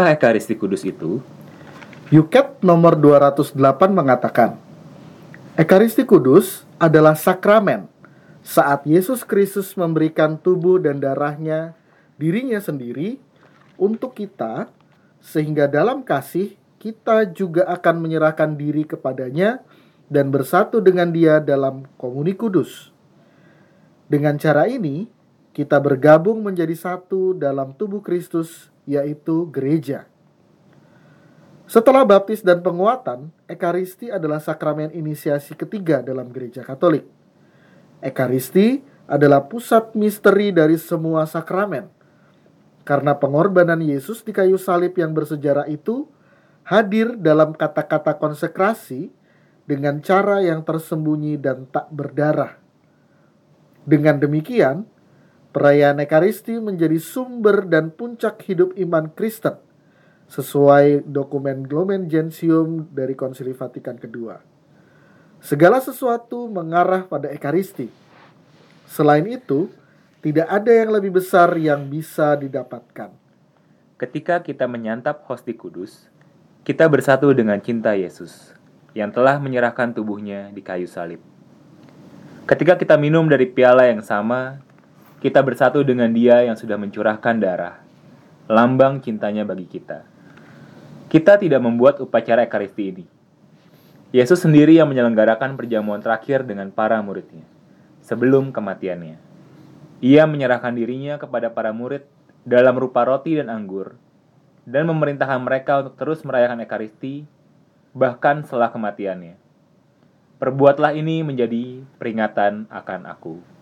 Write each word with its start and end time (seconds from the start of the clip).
Apakah 0.00 0.16
Ekaristi 0.16 0.56
Kudus 0.56 0.80
itu? 0.88 1.20
Yuket 2.08 2.64
nomor 2.64 2.96
208 2.96 3.52
mengatakan, 3.92 4.56
Ekaristi 5.60 6.08
Kudus 6.08 6.64
adalah 6.80 7.12
sakramen 7.12 7.84
saat 8.40 8.88
Yesus 8.88 9.28
Kristus 9.28 9.76
memberikan 9.76 10.40
tubuh 10.40 10.80
dan 10.80 11.04
darahnya 11.04 11.76
dirinya 12.16 12.56
sendiri 12.64 13.20
untuk 13.76 14.16
kita 14.16 14.72
sehingga 15.20 15.68
dalam 15.68 16.00
kasih 16.00 16.56
kita 16.80 17.28
juga 17.36 17.68
akan 17.68 18.00
menyerahkan 18.00 18.56
diri 18.56 18.88
kepadanya 18.88 19.60
dan 20.08 20.32
bersatu 20.32 20.80
dengan 20.80 21.12
dia 21.12 21.44
dalam 21.44 21.84
komuni 22.00 22.32
kudus. 22.32 22.88
Dengan 24.08 24.40
cara 24.40 24.64
ini, 24.64 25.12
kita 25.52 25.76
bergabung 25.76 26.40
menjadi 26.40 26.72
satu 26.72 27.36
dalam 27.36 27.76
tubuh 27.76 28.00
Kristus, 28.00 28.72
yaitu 28.90 29.46
gereja. 29.54 30.10
Setelah 31.70 32.02
baptis 32.02 32.42
dan 32.42 32.66
penguatan, 32.66 33.30
Ekaristi 33.46 34.10
adalah 34.10 34.42
sakramen 34.42 34.90
inisiasi 34.90 35.54
ketiga 35.54 36.02
dalam 36.02 36.34
gereja 36.34 36.66
Katolik. 36.66 37.06
Ekaristi 38.02 38.82
adalah 39.06 39.46
pusat 39.46 39.94
misteri 39.94 40.50
dari 40.50 40.74
semua 40.74 41.30
sakramen. 41.30 41.86
Karena 42.82 43.14
pengorbanan 43.14 43.78
Yesus 43.78 44.26
di 44.26 44.34
kayu 44.34 44.58
salib 44.58 44.98
yang 44.98 45.14
bersejarah 45.14 45.70
itu 45.70 46.10
hadir 46.66 47.14
dalam 47.14 47.54
kata-kata 47.54 48.18
konsekrasi 48.18 49.14
dengan 49.62 50.02
cara 50.02 50.42
yang 50.42 50.66
tersembunyi 50.66 51.38
dan 51.38 51.70
tak 51.70 51.86
berdarah. 51.94 52.58
Dengan 53.86 54.18
demikian, 54.18 54.90
perayaan 55.50 55.98
Ekaristi 56.02 56.58
menjadi 56.62 56.98
sumber 57.02 57.66
dan 57.66 57.90
puncak 57.90 58.42
hidup 58.46 58.74
iman 58.78 59.10
Kristen 59.10 59.58
sesuai 60.30 61.10
dokumen 61.10 61.66
Glumen 61.66 62.06
Gentium 62.06 62.86
dari 62.94 63.18
Konsili 63.18 63.50
Vatikan 63.50 63.98
II. 63.98 64.30
Segala 65.42 65.82
sesuatu 65.82 66.46
mengarah 66.46 67.02
pada 67.02 67.26
Ekaristi. 67.34 67.90
Selain 68.86 69.26
itu, 69.26 69.66
tidak 70.22 70.46
ada 70.46 70.70
yang 70.70 70.94
lebih 70.94 71.18
besar 71.18 71.56
yang 71.58 71.90
bisa 71.90 72.38
didapatkan. 72.38 73.10
Ketika 73.98 74.38
kita 74.44 74.70
menyantap 74.70 75.26
hosti 75.26 75.56
kudus, 75.56 76.06
kita 76.62 76.86
bersatu 76.86 77.34
dengan 77.34 77.58
cinta 77.58 77.96
Yesus 77.98 78.54
yang 78.94 79.10
telah 79.10 79.40
menyerahkan 79.42 79.90
tubuhnya 79.96 80.54
di 80.54 80.62
kayu 80.62 80.86
salib. 80.86 81.18
Ketika 82.46 82.76
kita 82.78 82.94
minum 83.00 83.26
dari 83.26 83.48
piala 83.48 83.88
yang 83.88 84.02
sama, 84.02 84.60
kita 85.20 85.44
bersatu 85.44 85.84
dengan 85.84 86.08
Dia 86.16 86.48
yang 86.48 86.56
sudah 86.56 86.80
mencurahkan 86.80 87.36
darah, 87.36 87.76
lambang 88.48 89.04
cintanya 89.04 89.44
bagi 89.44 89.68
kita. 89.68 90.00
Kita 91.12 91.36
tidak 91.36 91.60
membuat 91.60 92.00
upacara 92.00 92.48
Ekaristi 92.48 92.84
ini. 92.88 93.04
Yesus 94.16 94.40
sendiri 94.40 94.80
yang 94.80 94.88
menyelenggarakan 94.88 95.60
perjamuan 95.60 96.00
terakhir 96.00 96.40
dengan 96.48 96.72
para 96.72 96.96
muridnya, 97.04 97.44
sebelum 98.00 98.48
kematiannya. 98.48 99.20
Ia 100.00 100.24
menyerahkan 100.24 100.72
dirinya 100.72 101.20
kepada 101.20 101.52
para 101.52 101.76
murid 101.76 102.08
dalam 102.48 102.80
rupa 102.80 103.04
roti 103.04 103.36
dan 103.36 103.52
anggur, 103.52 104.00
dan 104.64 104.88
memerintahkan 104.88 105.44
mereka 105.44 105.84
untuk 105.84 106.00
terus 106.00 106.24
merayakan 106.24 106.64
Ekaristi, 106.64 107.28
bahkan 107.92 108.40
setelah 108.40 108.72
kematiannya. 108.72 109.36
Perbuatlah 110.40 110.96
ini 110.96 111.20
menjadi 111.20 111.84
peringatan 112.00 112.72
akan 112.72 113.04
aku. 113.04 113.59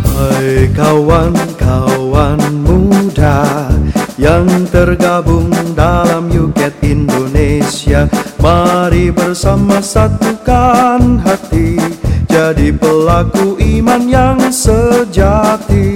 Hai 0.00 0.72
kawan-kawan 0.72 2.40
muda 2.64 3.68
yang 4.16 4.48
tergabung 4.72 5.52
dalam 5.76 6.32
Yuket 6.32 6.72
Indonesia 6.80 8.08
Mari 8.40 9.12
bersama 9.12 9.84
satukan 9.84 11.20
hati 11.20 11.76
Jadi 12.32 12.72
pelaku 12.72 13.60
iman 13.60 14.08
yang 14.08 14.40
sejati 14.48 15.92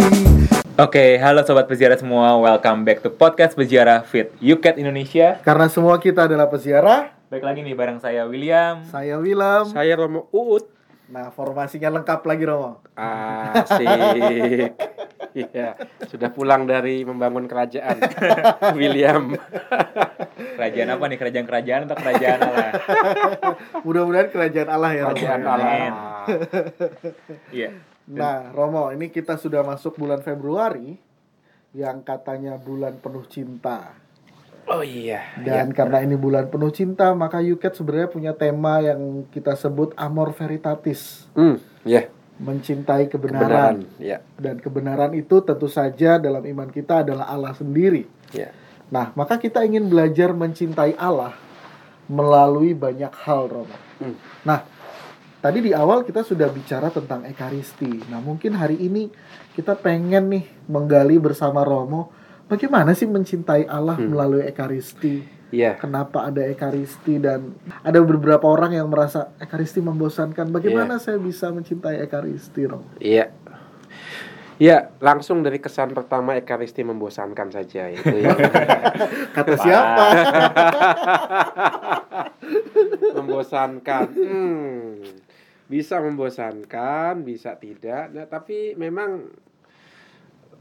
Oke, 0.77 1.17
halo 1.17 1.41
sobat 1.41 1.65
peziarah 1.65 1.97
semua, 1.97 2.37
welcome 2.37 2.85
back 2.85 3.01
to 3.01 3.09
podcast 3.09 3.57
peziarah 3.57 4.05
Fit 4.05 4.29
Yuket 4.45 4.77
Indonesia. 4.77 5.41
Karena 5.41 5.73
semua 5.73 5.97
kita 5.97 6.29
adalah 6.29 6.53
peziarah, 6.53 7.17
Baik 7.33 7.43
lagi 7.49 7.65
nih 7.65 7.73
bareng 7.73 7.97
saya 7.97 8.29
William. 8.29 8.85
saya 8.93 9.17
Wilam. 9.17 9.73
Saya 9.73 9.97
Romo 9.97 10.29
Uut. 10.37 10.76
Nah, 11.07 11.31
formasinya 11.31 11.91
lengkap 11.95 12.21
lagi 12.27 12.45
Romo. 12.47 12.83
Asik. 12.99 14.75
Iya, 15.37 15.77
sudah 16.09 16.33
pulang 16.33 16.67
dari 16.67 17.05
membangun 17.07 17.47
kerajaan. 17.47 18.01
William. 18.79 19.37
Kerajaan 20.57 20.91
apa 20.97 21.05
nih? 21.07 21.19
Kerajaan-kerajaan 21.21 21.83
atau 21.87 21.97
kerajaan 22.01 22.39
Allah? 22.43 22.71
Mudah-mudahan 23.87 24.29
kerajaan 24.33 24.71
Allah 24.73 24.91
ya 24.97 25.03
Romo. 25.07 25.15
Kerajaan 25.15 25.41
ya. 25.43 25.53
Allah. 25.55 25.95
Iya. 27.55 27.71
Nah, 28.07 28.51
Romo, 28.51 28.91
ini 28.91 29.11
kita 29.11 29.39
sudah 29.39 29.63
masuk 29.63 29.99
bulan 29.99 30.23
Februari 30.27 30.99
yang 31.77 32.03
katanya 32.03 32.59
bulan 32.59 32.99
penuh 32.99 33.27
cinta. 33.31 33.95
Oh 34.67 34.83
iya. 34.83 35.23
Dan 35.39 35.71
karena 35.71 36.03
ini 36.03 36.19
bulan 36.19 36.51
penuh 36.51 36.75
cinta, 36.75 37.15
maka 37.15 37.39
Yuket 37.39 37.79
sebenarnya 37.79 38.11
punya 38.11 38.33
tema 38.35 38.83
yang 38.83 39.23
kita 39.31 39.55
sebut 39.55 39.95
amor 39.95 40.35
veritatis, 40.35 41.31
Hmm, 41.39 41.63
ya. 41.87 42.11
mencintai 42.37 43.07
Kebenaran. 43.07 43.87
kebenaran. 43.87 44.03
Ya. 44.03 44.19
Dan 44.35 44.59
kebenaran 44.59 45.15
itu 45.15 45.39
tentu 45.41 45.71
saja 45.71 46.19
dalam 46.19 46.43
iman 46.43 46.67
kita 46.69 47.07
adalah 47.07 47.31
Allah 47.31 47.55
sendiri. 47.55 48.11
Ya. 48.35 48.51
Nah, 48.91 49.15
maka 49.15 49.39
kita 49.39 49.63
ingin 49.63 49.87
belajar 49.87 50.35
mencintai 50.35 50.99
Allah 50.99 51.39
melalui 52.07 52.75
banyak 52.75 53.11
hal, 53.23 53.47
Romo. 53.47 53.77
Hmm. 53.99 54.15
Nah, 54.43 54.63
tadi 55.39 55.63
di 55.63 55.73
awal 55.75 56.03
kita 56.03 56.23
sudah 56.23 56.51
bicara 56.51 56.91
tentang 56.91 57.23
Ekaristi. 57.23 58.03
Nah, 58.11 58.19
mungkin 58.19 58.55
hari 58.55 58.79
ini 58.79 59.11
kita 59.55 59.75
pengen 59.75 60.27
nih 60.29 60.45
menggali 60.67 61.19
bersama 61.19 61.63
Romo 61.63 62.11
bagaimana 62.47 62.93
sih 62.93 63.07
mencintai 63.07 63.67
Allah 63.67 63.97
Hmm. 63.97 64.11
melalui 64.11 64.43
Ekaristi. 64.43 65.39
Iya. 65.47 65.79
Kenapa 65.79 66.27
ada 66.27 66.43
Ekaristi 66.43 67.23
dan 67.23 67.55
ada 67.81 68.03
beberapa 68.03 68.45
orang 68.45 68.75
yang 68.75 68.91
merasa 68.91 69.31
Ekaristi 69.39 69.79
membosankan. 69.79 70.51
Bagaimana 70.51 70.99
saya 70.99 71.17
bisa 71.17 71.55
mencintai 71.55 72.03
Ekaristi, 72.03 72.67
Romo? 72.67 72.91
Iya. 72.99 73.31
Ya, 74.57 74.89
langsung 74.99 75.45
dari 75.45 75.61
kesan 75.61 75.93
pertama 75.93 76.35
Ekaristi 76.35 76.81
membosankan 76.81 77.53
saja 77.53 77.87
itu 77.87 78.25
ya. 78.25 78.35
Kata 79.37 79.55
siapa? 79.55 80.05
membosankan. 83.17 84.07
Hmm. 84.17 85.03
Bisa 85.67 85.99
membosankan, 85.99 87.21
bisa 87.21 87.59
tidak. 87.59 88.15
Nah, 88.15 88.25
tapi 88.25 88.73
memang 88.75 89.29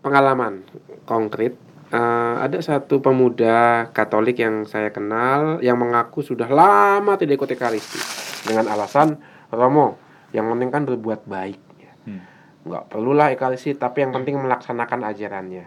pengalaman 0.01 0.65
konkret 1.05 1.53
eh, 1.91 2.35
ada 2.41 2.57
satu 2.61 3.03
pemuda 3.03 3.89
Katolik 3.91 4.41
yang 4.41 4.65
saya 4.65 4.89
kenal 4.89 5.59
yang 5.59 5.77
mengaku 5.77 6.25
sudah 6.25 6.49
lama 6.49 7.13
tidak 7.19 7.43
ikut 7.43 7.57
Ekaristi 7.57 7.99
dengan 8.47 8.69
alasan 8.71 9.19
Romo 9.51 9.99
yang 10.33 10.49
penting 10.51 10.69
kan 10.73 10.83
berbuat 10.83 11.29
baik. 11.29 11.59
Ya. 11.79 11.93
Hmm. 12.07 12.21
nggak 12.65 12.83
perlulah 12.89 13.29
Ekaristi 13.33 13.77
tapi 13.77 14.05
yang 14.05 14.11
penting 14.13 14.37
melaksanakan 14.41 15.05
ajarannya. 15.11 15.65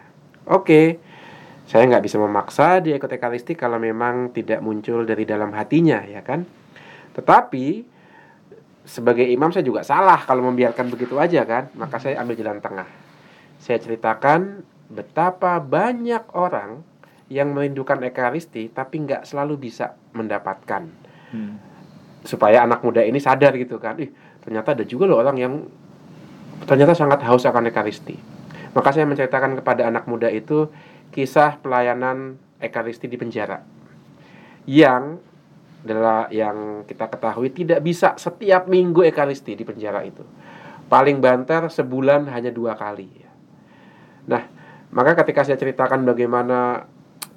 Oke 0.49 0.99
saya 1.69 1.84
nggak 1.84 2.01
bisa 2.09 2.17
memaksa 2.17 2.81
dia 2.81 2.97
ikut 2.97 3.12
Ekaristi 3.12 3.53
kalau 3.53 3.77
memang 3.77 4.33
tidak 4.33 4.65
muncul 4.65 5.05
dari 5.05 5.28
dalam 5.28 5.53
hatinya 5.53 6.01
ya 6.09 6.25
kan? 6.25 6.49
Tetapi 7.12 7.84
sebagai 8.89 9.28
imam 9.28 9.53
saya 9.53 9.69
juga 9.69 9.84
salah 9.84 10.17
kalau 10.25 10.49
membiarkan 10.49 10.89
begitu 10.89 11.21
aja 11.21 11.45
kan? 11.45 11.69
Maka 11.77 12.01
saya 12.01 12.25
ambil 12.25 12.41
jalan 12.41 12.65
tengah. 12.65 12.89
Saya 13.61 13.77
ceritakan 13.84 14.65
betapa 14.88 15.60
banyak 15.60 16.33
orang 16.33 16.80
yang 17.28 17.53
merindukan 17.53 18.01
Ekaristi 18.04 18.72
tapi 18.72 19.04
nggak 19.04 19.28
selalu 19.28 19.68
bisa 19.68 19.95
mendapatkan. 20.16 21.09
Hmm. 21.28 21.60
supaya 22.24 22.65
anak 22.65 22.80
muda 22.80 23.04
ini 23.04 23.21
sadar 23.21 23.53
gitu 23.53 23.77
kan 23.77 24.01
ih 24.01 24.09
ternyata 24.41 24.72
ada 24.72 24.80
juga 24.80 25.04
loh 25.04 25.21
orang 25.21 25.36
yang 25.36 25.54
ternyata 26.65 26.97
sangat 26.97 27.22
haus 27.24 27.45
akan 27.47 27.68
Ekaristi. 27.71 28.16
Maka 28.72 28.92
saya 28.92 29.09
menceritakan 29.09 29.60
kepada 29.60 29.86
anak 29.89 30.04
muda 30.10 30.28
itu 30.28 30.68
kisah 31.13 31.60
pelayanan 31.60 32.36
Ekaristi 32.59 33.07
di 33.07 33.16
penjara. 33.16 33.63
Yang 34.68 35.22
adalah 35.89 36.28
yang 36.28 36.84
kita 36.84 37.09
ketahui 37.09 37.48
tidak 37.54 37.80
bisa 37.80 38.18
setiap 38.21 38.66
minggu 38.68 39.07
Ekaristi 39.07 39.54
di 39.57 39.65
penjara 39.65 40.04
itu. 40.04 40.27
Paling 40.89 41.21
banter 41.21 41.68
sebulan 41.71 42.28
hanya 42.33 42.53
dua 42.53 42.77
kali. 42.77 43.09
Nah 44.28 44.58
maka 44.95 45.19
ketika 45.25 45.45
saya 45.45 45.61
ceritakan 45.61 46.05
bagaimana 46.05 46.89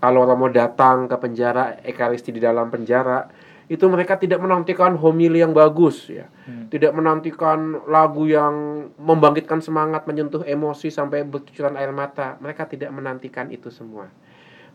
kalau 0.02 0.26
Romo 0.26 0.50
datang 0.50 1.06
ke 1.06 1.16
penjara 1.20 1.78
Ekaristi 1.86 2.34
di 2.34 2.42
dalam 2.42 2.72
penjara 2.72 3.30
itu 3.72 3.88
mereka 3.88 4.20
tidak 4.20 4.44
menantikan 4.44 5.00
homili 5.00 5.40
yang 5.40 5.56
bagus 5.56 6.10
ya 6.12 6.28
Hmm. 6.42 6.74
tidak 6.74 6.98
menantikan 6.98 7.86
lagu 7.86 8.26
yang 8.26 8.90
membangkitkan 8.98 9.62
semangat 9.62 10.10
menyentuh 10.10 10.42
emosi 10.42 10.90
sampai 10.90 11.22
bercucuran 11.22 11.78
air 11.78 11.94
mata 11.94 12.34
mereka 12.42 12.66
tidak 12.66 12.90
menantikan 12.90 13.54
itu 13.54 13.70
semua 13.70 14.10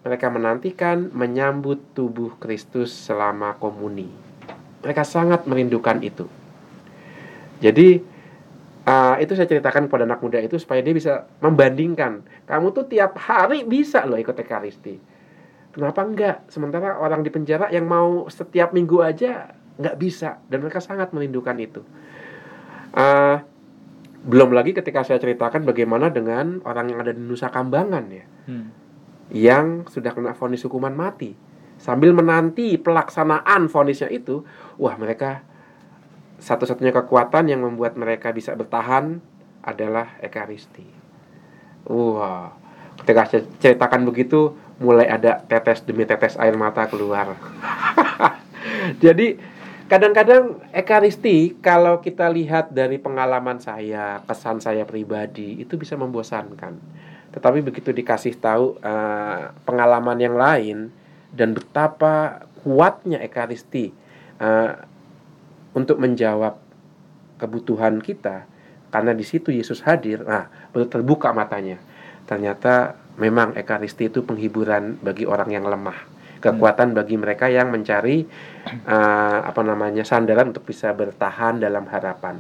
mereka 0.07 0.31
menantikan 0.31 1.11
menyambut 1.11 1.83
tubuh 1.91 2.39
Kristus 2.39 2.95
selama 2.95 3.59
komuni. 3.59 4.07
Mereka 4.87 5.03
sangat 5.03 5.51
merindukan 5.51 5.99
itu. 5.99 6.31
Jadi 7.59 7.99
uh, 8.87 9.15
itu 9.19 9.35
saya 9.35 9.51
ceritakan 9.51 9.91
kepada 9.91 10.07
anak 10.07 10.23
muda 10.23 10.39
itu 10.39 10.57
supaya 10.57 10.81
dia 10.81 10.95
bisa 10.95 11.27
membandingkan. 11.43 12.23
Kamu 12.47 12.71
tuh 12.73 12.87
tiap 12.87 13.19
hari 13.19 13.67
bisa 13.67 14.07
loh 14.07 14.17
ikut 14.17 14.39
ekaristi. 14.39 14.97
Kenapa 15.75 16.01
enggak? 16.07 16.49
Sementara 16.49 16.97
orang 16.97 17.21
di 17.21 17.29
penjara 17.29 17.69
yang 17.69 17.85
mau 17.85 18.31
setiap 18.33 18.73
minggu 18.73 19.05
aja 19.05 19.53
nggak 19.77 19.97
bisa 20.01 20.41
dan 20.49 20.65
mereka 20.65 20.81
sangat 20.81 21.13
merindukan 21.13 21.53
itu. 21.61 21.85
Uh, 22.97 23.45
belum 24.27 24.57
lagi 24.57 24.73
ketika 24.73 25.05
saya 25.05 25.21
ceritakan 25.21 25.63
bagaimana 25.69 26.09
dengan 26.09 26.65
orang 26.65 26.91
yang 26.91 26.99
ada 27.05 27.13
di 27.13 27.21
Nusa 27.21 27.53
Kambangan 27.53 28.05
ya, 28.11 28.25
Hmm. 28.49 28.71
yang 29.31 29.67
sudah 29.87 30.17
kena 30.17 30.35
vonis 30.35 30.65
hukuman 30.67 30.97
mati, 30.97 31.37
sambil 31.77 32.11
menanti 32.11 32.75
pelaksanaan 32.81 33.69
vonisnya 33.71 34.11
itu, 34.11 34.43
wah 34.81 34.97
mereka 34.99 35.47
satu-satunya 36.39 36.93
kekuatan 36.93 37.49
yang 37.49 37.65
membuat 37.65 37.97
mereka 37.97 38.33
bisa 38.33 38.53
bertahan 38.53 39.21
adalah 39.65 40.15
ekaristi. 40.23 40.87
Wah, 41.89 42.53
ketika 43.03 43.23
saya 43.27 43.43
ceritakan 43.59 44.07
begitu, 44.07 44.55
mulai 44.79 45.09
ada 45.09 45.41
tetes 45.43 45.83
demi 45.83 46.05
tetes 46.05 46.37
air 46.37 46.55
mata 46.55 46.85
keluar. 46.87 47.35
Jadi 49.03 49.39
kadang-kadang 49.87 50.61
ekaristi 50.75 51.57
kalau 51.63 52.03
kita 52.03 52.29
lihat 52.29 52.75
dari 52.75 53.01
pengalaman 53.01 53.59
saya, 53.63 54.21
kesan 54.27 54.61
saya 54.61 54.85
pribadi 54.85 55.63
itu 55.63 55.79
bisa 55.81 55.97
membosankan. 55.97 56.79
Tetapi 57.33 57.59
begitu 57.65 57.91
dikasih 57.93 58.39
tahu 58.39 58.79
eh, 58.81 59.41
pengalaman 59.65 60.19
yang 60.21 60.37
lain 60.37 60.91
dan 61.33 61.53
betapa 61.53 62.47
kuatnya 62.65 63.23
ekaristi 63.23 63.93
eh, 64.41 64.73
untuk 65.77 66.01
menjawab 66.01 66.57
kebutuhan 67.37 68.01
kita 68.01 68.49
karena 68.89 69.13
di 69.13 69.29
situ 69.29 69.53
Yesus 69.53 69.85
hadir, 69.85 70.25
nah 70.25 70.49
baru 70.73 70.89
terbuka 70.89 71.37
matanya. 71.37 71.77
Ternyata 72.25 72.97
memang 73.21 73.53
ekaristi 73.55 74.09
itu 74.09 74.25
penghiburan 74.25 74.97
bagi 75.05 75.29
orang 75.29 75.53
yang 75.53 75.69
lemah 75.69 76.17
kekuatan 76.41 76.93
bagi 76.93 77.17
mereka 77.17 77.49
yang 77.49 77.73
mencari 77.73 78.23
uh, 78.87 79.39
apa 79.43 79.61
namanya 79.65 80.05
sandaran 80.05 80.53
untuk 80.53 80.69
bisa 80.69 80.93
bertahan 80.93 81.59
dalam 81.59 81.89
harapan. 81.89 82.39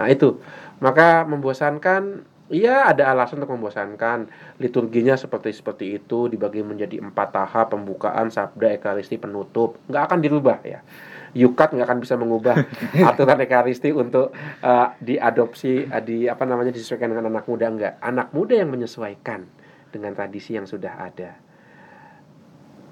Nah 0.00 0.08
itu 0.10 0.40
maka 0.82 1.24
membosankan. 1.24 2.28
Iya 2.52 2.84
ada 2.84 3.08
alasan 3.08 3.40
untuk 3.40 3.56
membosankan 3.56 4.28
liturginya 4.60 5.16
seperti 5.16 5.56
seperti 5.56 5.96
itu 5.96 6.28
dibagi 6.28 6.60
menjadi 6.60 7.00
empat 7.00 7.32
tahap 7.32 7.72
pembukaan 7.72 8.28
sabda 8.28 8.76
ekaristi 8.76 9.16
penutup 9.16 9.80
nggak 9.88 10.12
akan 10.12 10.18
dirubah 10.20 10.60
ya 10.60 10.84
Yukat 11.32 11.72
nggak 11.72 11.88
akan 11.88 12.00
bisa 12.04 12.14
mengubah 12.20 12.56
aturan 13.10 13.40
ekaristi 13.40 13.88
untuk 13.88 14.36
uh, 14.60 14.88
diadopsi 15.00 15.88
uh, 15.88 16.02
di 16.04 16.28
apa 16.28 16.44
namanya 16.44 16.72
disesuaikan 16.72 17.08
dengan 17.08 17.32
anak 17.32 17.48
muda. 17.48 17.66
Enggak 17.72 17.94
anak 18.04 18.28
muda 18.36 18.54
yang 18.56 18.68
menyesuaikan 18.68 19.48
dengan 19.88 20.12
tradisi 20.12 20.56
yang 20.56 20.68
sudah 20.68 20.92
ada. 21.00 21.40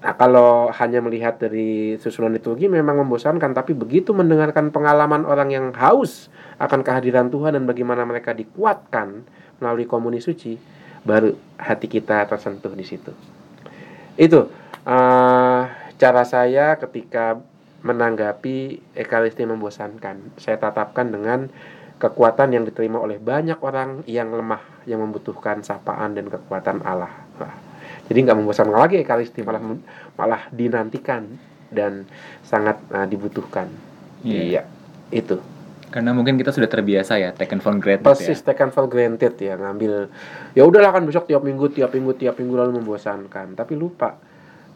Nah, 0.01 0.17
kalau 0.17 0.73
hanya 0.73 0.97
melihat 0.97 1.37
dari 1.37 1.93
susunan 2.01 2.33
liturgi 2.33 2.65
memang 2.65 3.05
membosankan, 3.05 3.53
tapi 3.53 3.77
begitu 3.77 4.17
mendengarkan 4.17 4.73
pengalaman 4.73 5.29
orang 5.29 5.53
yang 5.53 5.65
haus 5.77 6.33
akan 6.57 6.81
kehadiran 6.81 7.29
Tuhan 7.29 7.53
dan 7.53 7.69
bagaimana 7.69 8.01
mereka 8.01 8.33
dikuatkan 8.33 9.21
melalui 9.61 9.85
komuni 9.85 10.17
suci, 10.17 10.57
baru 11.05 11.37
hati 11.61 11.85
kita 11.85 12.25
tersentuh 12.25 12.73
di 12.73 12.81
situ. 12.81 13.13
Itu 14.17 14.49
uh, 14.89 15.61
cara 16.01 16.23
saya 16.25 16.81
ketika 16.81 17.37
menanggapi 17.81 18.57
ekaristi 18.93 19.45
membosankan. 19.45 20.37
Saya 20.37 20.57
tatapkan 20.57 21.09
dengan 21.09 21.49
kekuatan 21.97 22.53
yang 22.53 22.65
diterima 22.65 22.97
oleh 22.97 23.21
banyak 23.21 23.57
orang 23.61 24.01
yang 24.09 24.33
lemah, 24.33 24.61
yang 24.89 25.01
membutuhkan 25.01 25.61
sapaan 25.61 26.17
dan 26.17 26.29
kekuatan 26.29 26.81
Allah. 26.81 27.13
Nah, 27.37 27.53
jadi 28.09 28.17
nggak 28.25 28.37
membosankan 28.41 28.77
lagi 28.77 28.97
ekaristi 29.01 29.41
malah 29.41 29.61
malah 30.17 30.41
dinantikan 30.49 31.25
dan 31.71 32.03
sangat 32.43 32.77
uh, 32.91 33.07
dibutuhkan 33.07 33.71
Iya. 34.21 34.41
iya 34.45 34.63
itu 35.09 35.41
Karena 35.91 36.15
mungkin 36.15 36.39
kita 36.39 36.55
sudah 36.55 36.71
terbiasa 36.71 37.19
ya, 37.19 37.35
taken 37.35 37.59
for 37.59 37.75
granted 37.75 38.07
persis 38.07 38.39
ya. 38.39 38.53
taken 38.55 38.71
for 38.71 38.87
granted 38.87 39.35
ya 39.35 39.59
ngambil 39.59 40.07
ya 40.55 40.63
udahlah 40.63 40.95
kan 40.95 41.03
besok 41.03 41.27
tiap 41.27 41.43
minggu 41.43 41.67
tiap 41.75 41.91
minggu 41.91 42.15
tiap 42.15 42.39
minggu 42.39 42.55
lalu 42.55 42.79
membosankan 42.79 43.59
tapi 43.59 43.75
lupa 43.75 44.15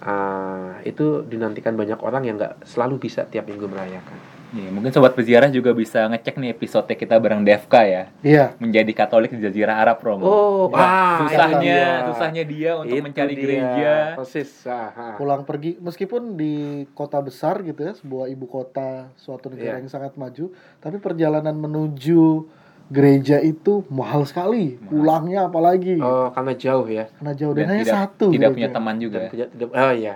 uh, 0.02 0.80
itu 0.82 1.24
dinantikan 1.24 1.74
banyak 1.74 2.00
orang 2.00 2.24
yang 2.24 2.36
nggak 2.36 2.64
selalu 2.64 3.00
bisa 3.02 3.24
tiap 3.24 3.46
minggu 3.46 3.66
merayakan 3.66 4.18
Iya, 4.56 4.72
mungkin 4.72 4.88
sobat 4.88 5.12
peziarah 5.12 5.52
juga 5.52 5.76
bisa 5.76 6.08
ngecek 6.08 6.40
nih 6.40 6.56
episode 6.56 6.88
kita 6.88 7.20
bareng 7.20 7.44
Devka 7.44 7.84
ya. 7.84 8.08
Iya. 8.24 8.56
Menjadi 8.56 8.88
Katolik 8.96 9.36
di 9.36 9.44
Jazirah 9.44 9.84
Arab, 9.84 10.00
Romo. 10.00 10.24
oh 10.24 10.72
Wah, 10.72 10.80
ah, 10.80 11.18
susahnya, 11.20 11.60
itu 11.60 11.60
dia. 11.60 12.08
susahnya 12.08 12.44
dia 12.48 12.72
untuk 12.80 12.96
Itu 12.96 13.04
mencari 13.04 13.34
dia. 13.36 13.42
gereja. 13.44 13.94
persis 14.16 14.64
ah, 14.64 14.96
ah. 14.96 15.14
pulang 15.20 15.44
pergi 15.44 15.76
meskipun 15.76 16.40
di 16.40 16.54
kota 16.96 17.20
besar 17.20 17.68
gitu 17.68 17.84
ya 17.84 18.00
sebuah 18.00 18.32
ibu 18.32 18.48
kota 18.48 19.12
suatu 19.20 19.52
negara 19.52 19.76
Iya. 19.76 19.80
yang 19.84 19.92
sangat 19.92 20.16
maju 20.16 20.48
tapi 20.80 21.04
perjalanan 21.04 21.56
menuju 21.60 22.48
gereja 22.88 23.38
itu 23.40 23.82
mahal 23.90 24.24
sekali 24.24 24.78
pulangnya 24.80 25.46
apalagi 25.46 25.98
oh 25.98 26.30
karena 26.30 26.54
jauh 26.54 26.86
ya 26.86 27.10
karena 27.12 27.34
jauh 27.34 27.54
dan, 27.54 27.62
Dan 27.62 27.70
hanya 27.72 27.84
tidak, 27.84 27.98
satu 27.98 28.26
tidak 28.30 28.42
gereja. 28.44 28.56
punya 28.56 28.70
teman 28.72 28.96
juga. 28.98 29.18
dan 29.18 29.30
tidak 29.30 29.48
tidak 29.52 29.70
oh 29.72 29.94
iya 29.96 30.16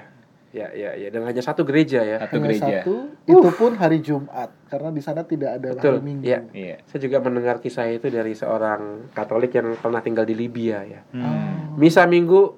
ya 0.50 0.66
ya 0.74 0.89
ya 0.95 1.07
dan 1.10 1.21
hanya 1.24 1.42
satu 1.42 1.62
gereja 1.62 2.01
ya 2.01 2.18
Satu 2.19 2.36
hanya 2.36 2.45
gereja. 2.48 2.66
satu 2.81 2.94
itu 3.24 3.50
pun 3.54 3.71
hari 3.74 3.98
Jumat 4.00 4.50
karena 4.66 4.89
di 4.89 4.98
sana 5.00 5.21
tidak 5.21 5.50
ada 5.56 5.69
Betul, 5.71 5.94
hari 5.95 6.01
Minggu 6.04 6.24
iya. 6.25 6.39
Iya. 6.50 6.75
saya 6.83 7.00
juga 7.00 7.18
mendengar 7.19 7.57
kisah 7.57 7.86
itu 7.88 8.06
dari 8.06 8.33
seorang 8.33 9.13
Katolik 9.13 9.50
yang 9.51 9.74
pernah 9.75 10.01
tinggal 10.01 10.25
di 10.25 10.33
Libya 10.33 10.81
ya 10.83 11.01
Hmm. 11.10 11.74
misa 11.75 12.06
minggu 12.06 12.57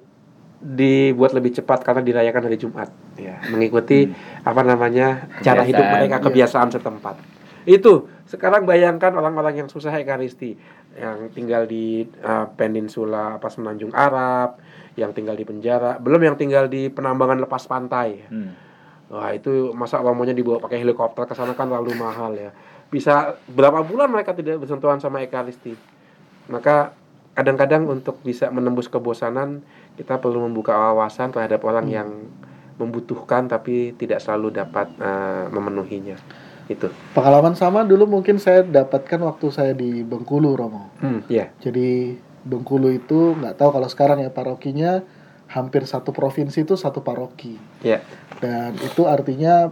dibuat 0.58 1.32
lebih 1.32 1.52
cepat 1.52 1.82
karena 1.82 2.00
dirayakan 2.00 2.42
hari 2.46 2.56
Jumat 2.56 2.88
ya 3.14 3.42
mengikuti 3.48 4.08
apa 4.40 4.62
namanya 4.62 5.26
cara 5.40 5.60
Kebiasaan, 5.60 5.68
hidup 5.68 5.84
mereka 5.90 6.16
iya. 6.16 6.22
kebiasaan 6.22 6.68
setempat 6.70 7.14
itu 7.64 8.06
sekarang 8.32 8.64
bayangkan 8.64 9.12
orang-orang 9.12 9.60
yang 9.60 9.68
susah 9.68 9.92
ekaristi 10.00 10.56
yang 10.96 11.28
tinggal 11.36 11.68
di 11.68 12.08
uh, 12.24 12.48
peninsula 12.56 13.36
apa 13.36 13.52
semenanjung 13.52 13.92
Arab 13.92 14.56
yang 14.96 15.12
tinggal 15.12 15.36
di 15.36 15.44
penjara 15.44 16.00
belum 16.00 16.32
yang 16.32 16.36
tinggal 16.40 16.64
di 16.68 16.88
penambangan 16.88 17.44
lepas 17.44 17.68
pantai 17.68 18.24
Hmm. 18.32 18.72
Wah 19.12 19.28
itu 19.36 19.76
masa 19.76 20.00
romonya 20.00 20.32
dibawa 20.32 20.56
pakai 20.56 20.80
helikopter 20.80 21.28
ke 21.28 21.36
sana 21.36 21.52
kan 21.52 21.68
terlalu 21.68 21.92
mahal 22.00 22.32
ya. 22.32 22.48
Bisa 22.88 23.36
berapa 23.44 23.84
bulan 23.84 24.08
mereka 24.08 24.32
tidak 24.32 24.64
bersentuhan 24.64 25.04
sama 25.04 25.20
ekaristi. 25.20 25.76
Maka 26.48 26.96
kadang-kadang 27.36 27.84
untuk 27.92 28.24
bisa 28.24 28.48
menembus 28.48 28.88
kebosanan 28.88 29.60
kita 30.00 30.16
perlu 30.16 30.48
membuka 30.48 30.72
wawasan 30.72 31.28
terhadap 31.28 31.60
orang 31.68 31.92
yang 31.92 32.08
membutuhkan 32.80 33.52
tapi 33.52 33.92
tidak 34.00 34.24
selalu 34.24 34.48
dapat 34.64 34.88
eh, 34.96 35.44
memenuhinya. 35.52 36.16
Itu. 36.72 36.88
pengalaman 37.12 37.52
sama 37.52 37.82
dulu 37.82 38.08
mungkin 38.10 38.36
saya 38.36 38.60
dapatkan 38.60 39.20
waktu 39.20 39.46
saya 39.48 39.72
di 39.72 40.00
Bengkulu 40.00 40.52
Romo 40.52 40.88
Hmm, 40.98 41.22
ya. 41.26 41.52
jadi 41.58 42.16
Bengkulu 42.42 42.90
itu 42.90 43.34
nggak 43.34 43.54
tahu 43.54 43.70
kalau 43.70 43.86
sekarang 43.86 44.18
ya 44.18 44.28
parokinya 44.28 45.04
hampir 45.46 45.84
satu 45.84 46.10
provinsi 46.10 46.62
itu 46.62 46.74
satu 46.74 47.00
paroki 47.00 47.54
Ya. 47.80 48.00
dan 48.38 48.72
itu 48.76 49.04
artinya 49.04 49.70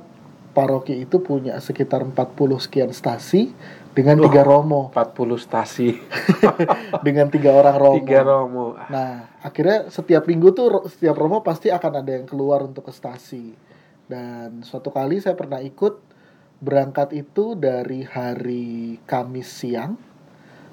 paroki 0.51 1.01
itu 1.01 1.19
punya 1.19 1.57
sekitar 1.59 2.03
40 2.03 2.15
sekian 2.59 2.91
stasi 2.91 3.55
dengan 3.91 4.19
Wah. 4.19 4.27
tiga 4.27 4.43
romo 4.43 4.91
40 4.91 5.35
stasi, 5.37 5.95
dengan 7.07 7.27
tiga 7.27 7.51
orang 7.53 7.75
romo 7.75 7.99
tiga 7.99 8.21
romo. 8.23 8.67
nah 8.87 9.31
akhirnya 9.41 9.89
setiap 9.89 10.27
minggu 10.27 10.51
tuh 10.51 10.87
setiap 10.87 11.15
romo 11.15 11.41
pasti 11.41 11.71
akan 11.71 11.93
ada 11.97 12.13
yang 12.13 12.27
keluar 12.27 12.63
untuk 12.63 12.87
ke 12.87 12.93
stasi 12.93 13.55
dan 14.07 14.63
suatu 14.63 14.91
kali 14.91 15.19
saya 15.19 15.35
pernah 15.35 15.59
ikut 15.59 16.10
berangkat 16.61 17.17
itu 17.17 17.57
dari 17.57 18.05
hari 18.05 19.01
Kamis 19.05 19.49
siang 19.49 19.97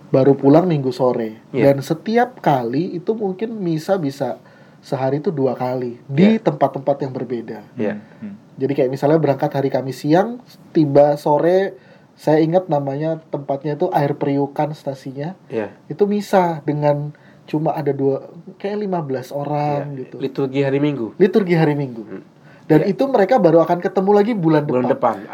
baru 0.08 0.36
pulang 0.36 0.64
minggu 0.64 0.92
sore 0.92 1.40
Iya. 1.52 1.72
dan 1.72 1.84
setiap 1.84 2.40
kali 2.40 2.96
itu 2.96 3.12
mungkin 3.12 3.56
misa 3.56 3.96
bisa 3.96 4.40
sehari 4.80 5.20
itu 5.20 5.32
dua 5.32 5.52
kali 5.52 6.00
di 6.08 6.40
tempat-tempat 6.40 6.96
yang 7.04 7.12
berbeda 7.12 7.60
Ya. 7.76 8.00
Hmm. 8.20 8.40
jadi 8.56 8.72
kayak 8.74 8.92
misalnya 8.92 9.20
berangkat 9.20 9.52
hari 9.52 9.68
Kamis 9.68 10.00
siang, 10.04 10.40
tiba 10.72 11.20
sore, 11.20 11.76
saya 12.18 12.40
ingat 12.40 12.66
namanya 12.68 13.20
tempatnya 13.30 13.76
itu 13.76 13.94
air 13.94 14.18
periukan 14.18 14.74
stasinya. 14.74 15.38
Ya. 15.48 15.70
Itu 15.86 16.10
misa 16.10 16.66
dengan 16.66 17.14
cuma 17.46 17.72
ada 17.72 17.94
dua 17.94 18.28
kayak 18.58 18.82
15 18.82 19.30
orang 19.30 19.94
Ya. 19.94 20.02
gitu. 20.02 20.18
Liturgi 20.18 20.66
hari 20.66 20.82
Minggu. 20.82 21.14
Liturgi 21.22 21.54
hari 21.54 21.78
Minggu. 21.78 22.02
Hmm. 22.02 22.24
Dan 22.68 22.84
Ya. 22.84 22.92
itu 22.92 23.04
mereka 23.08 23.40
baru 23.40 23.64
akan 23.64 23.80
ketemu 23.80 24.12
lagi 24.12 24.34
bulan, 24.34 24.68
Bulan 24.68 24.86
depan. 24.86 25.24
depan. 25.24 25.32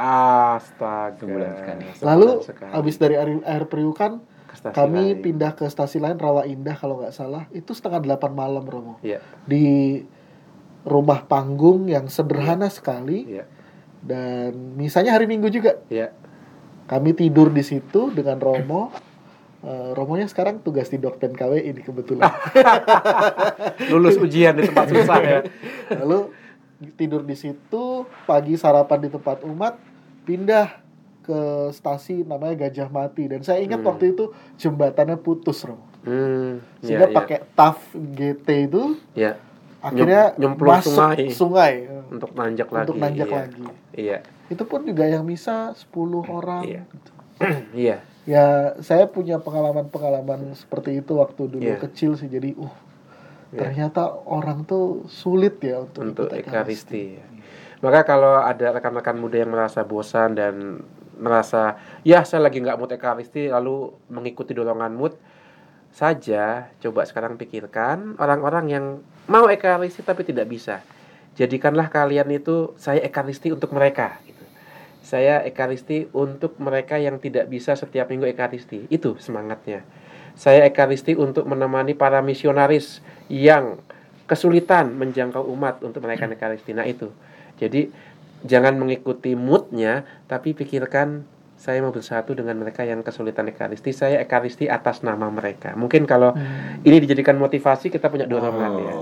Astaga. 0.54 1.18
Sebulan 1.18 1.52
sekali. 1.56 1.84
Lalu 2.00 2.30
sekali. 2.42 2.72
habis 2.72 2.96
dari 2.96 3.16
air, 3.16 3.30
air 3.42 3.64
periukan, 3.66 4.22
kami 4.64 5.04
lain. 5.12 5.20
pindah 5.20 5.52
ke 5.52 5.66
stasi 5.66 5.98
lain 5.98 6.16
Rawa 6.16 6.46
Indah 6.46 6.74
kalau 6.74 7.02
nggak 7.02 7.10
salah. 7.12 7.50
Itu 7.50 7.74
setengah 7.74 8.00
delapan 8.00 8.32
malam 8.32 8.62
Romo. 8.64 9.02
Iya. 9.02 9.18
Di 9.44 10.06
rumah 10.84 11.24
panggung 11.24 11.88
yang 11.88 12.06
sederhana 12.06 12.68
sekali 12.68 13.26
Iya. 13.34 13.50
dan 14.00 14.54
misalnya 14.76 15.12
hari 15.12 15.26
Minggu 15.26 15.48
juga 15.48 15.82
Iya. 15.88 16.14
kami 16.86 17.12
tidur 17.14 17.50
di 17.50 17.64
situ 17.64 18.12
dengan 18.12 18.38
Romo. 18.38 18.94
Eh, 19.60 19.90
Romonya 19.92 20.28
sekarang 20.28 20.60
tugas 20.60 20.86
di 20.86 21.00
Dokpen 21.00 21.32
KW 21.32 21.56
ini 21.58 21.80
kebetulan. 21.80 22.28
Lulus 23.90 24.16
ujian 24.18 24.54
di 24.54 24.64
tempat 24.64 24.86
susah 24.88 25.18
ya. 25.18 25.40
Lalu 25.98 26.43
tidur 26.92 27.24
di 27.24 27.34
situ, 27.34 28.04
pagi 28.26 28.54
sarapan 28.54 29.00
di 29.00 29.10
tempat 29.10 29.44
umat, 29.44 29.80
pindah 30.24 30.84
ke 31.24 31.40
stasi 31.72 32.28
namanya 32.28 32.68
Gajah 32.68 32.92
Mati 32.92 33.32
dan 33.32 33.40
saya 33.42 33.64
ingat 33.64 33.80
Hmm. 33.80 33.96
waktu 33.96 34.12
itu 34.12 34.36
jembatannya 34.60 35.16
putus, 35.16 35.64
Romo. 35.64 35.88
Hmm, 36.04 36.60
Sehingga 36.84 37.08
iya. 37.08 37.16
pakai 37.16 37.38
TAF 37.56 37.80
GT 37.96 38.48
itu 38.68 39.00
Iya. 39.16 39.40
akhirnya 39.80 40.36
nyemplung 40.36 40.84
masuk 40.84 40.92
sungai. 40.92 41.32
sungai, 41.32 41.74
untuk 42.12 42.36
nanjak 42.36 42.68
lagi. 42.68 42.84
untuk 42.84 42.98
nanjak 43.00 43.30
iya. 43.32 43.36
lagi. 43.40 43.64
Iya. 43.96 44.18
Itu 44.52 44.64
pun 44.68 44.84
juga 44.84 45.08
yang 45.08 45.24
bisa 45.24 45.72
10 45.72 46.28
orang. 46.28 46.64
Iya. 46.68 46.82
gitu. 46.92 47.12
Iya. 47.88 47.98
Ya, 48.24 48.76
saya 48.80 49.08
punya 49.08 49.40
pengalaman-pengalaman 49.40 50.56
seperti 50.56 51.00
itu 51.00 51.20
waktu 51.20 51.44
dulu 51.48 51.64
Iya. 51.64 51.80
kecil 51.80 52.16
sih. 52.16 52.28
Jadi, 52.28 52.56
uh, 52.56 52.72
Iya. 53.54 53.70
ternyata 53.70 54.10
orang 54.26 54.66
tuh 54.66 55.06
sulit 55.06 55.62
ya 55.62 55.86
untuk, 55.86 56.02
untuk 56.02 56.28
ikut 56.34 56.42
ekaristi. 56.42 57.22
Maka 57.86 58.02
kalau 58.02 58.42
ada 58.42 58.74
rekan-rekan 58.74 59.20
muda 59.20 59.38
yang 59.38 59.54
merasa 59.54 59.86
bosan 59.86 60.34
dan 60.34 60.82
merasa 61.20 61.78
ya 62.02 62.26
saya 62.26 62.50
lagi 62.50 62.58
nggak 62.58 62.80
mood 62.82 62.92
ekaristi 62.92 63.54
lalu 63.54 63.94
mengikuti 64.10 64.58
dorongan 64.58 64.94
mood 64.98 65.14
saja 65.94 66.74
coba 66.82 67.06
sekarang 67.06 67.38
pikirkan 67.38 68.18
orang-orang 68.18 68.66
yang 68.66 68.86
mau 69.30 69.46
ekaristi 69.46 70.02
tapi 70.02 70.26
tidak 70.26 70.50
bisa 70.50 70.82
jadikanlah 71.38 71.94
kalian 71.94 72.34
itu 72.34 72.74
saya 72.82 73.02
ekaristi 73.06 73.54
untuk 73.54 73.70
mereka 73.78 74.18
gitu. 74.26 74.42
saya 75.06 75.46
ekaristi 75.46 76.10
untuk 76.18 76.58
mereka 76.58 76.98
yang 76.98 77.22
tidak 77.22 77.46
bisa 77.46 77.78
setiap 77.78 78.10
minggu 78.10 78.26
ekaristi 78.26 78.90
itu 78.90 79.14
semangatnya 79.22 79.86
saya 80.34 80.66
ekaristi 80.66 81.14
untuk 81.14 81.46
menemani 81.46 81.94
para 81.94 82.20
misionaris 82.26 83.00
yang 83.30 83.78
kesulitan 84.26 84.96
menjangkau 84.98 85.46
umat 85.54 85.84
untuk 85.86 86.02
mereka 86.04 86.26
ekaristi. 86.26 86.74
Nah 86.74 86.88
itu. 86.88 87.12
Jadi 87.60 87.92
jangan 88.44 88.76
mengikuti 88.76 89.38
moodnya 89.38 90.04
tapi 90.26 90.58
pikirkan 90.58 91.24
saya 91.64 91.80
mau 91.80 91.96
bersatu 91.96 92.36
dengan 92.36 92.60
mereka 92.60 92.84
yang 92.84 93.00
kesulitan 93.06 93.48
ekaristi. 93.48 93.96
Saya 93.96 94.20
ekaristi 94.20 94.68
atas 94.68 95.00
nama 95.00 95.32
mereka. 95.32 95.72
Mungkin 95.80 96.04
kalau 96.04 96.36
ini 96.84 96.98
dijadikan 97.00 97.40
motivasi 97.40 97.88
kita 97.88 98.12
punya 98.12 98.28
dorongan 98.28 98.72
ya. 98.84 98.94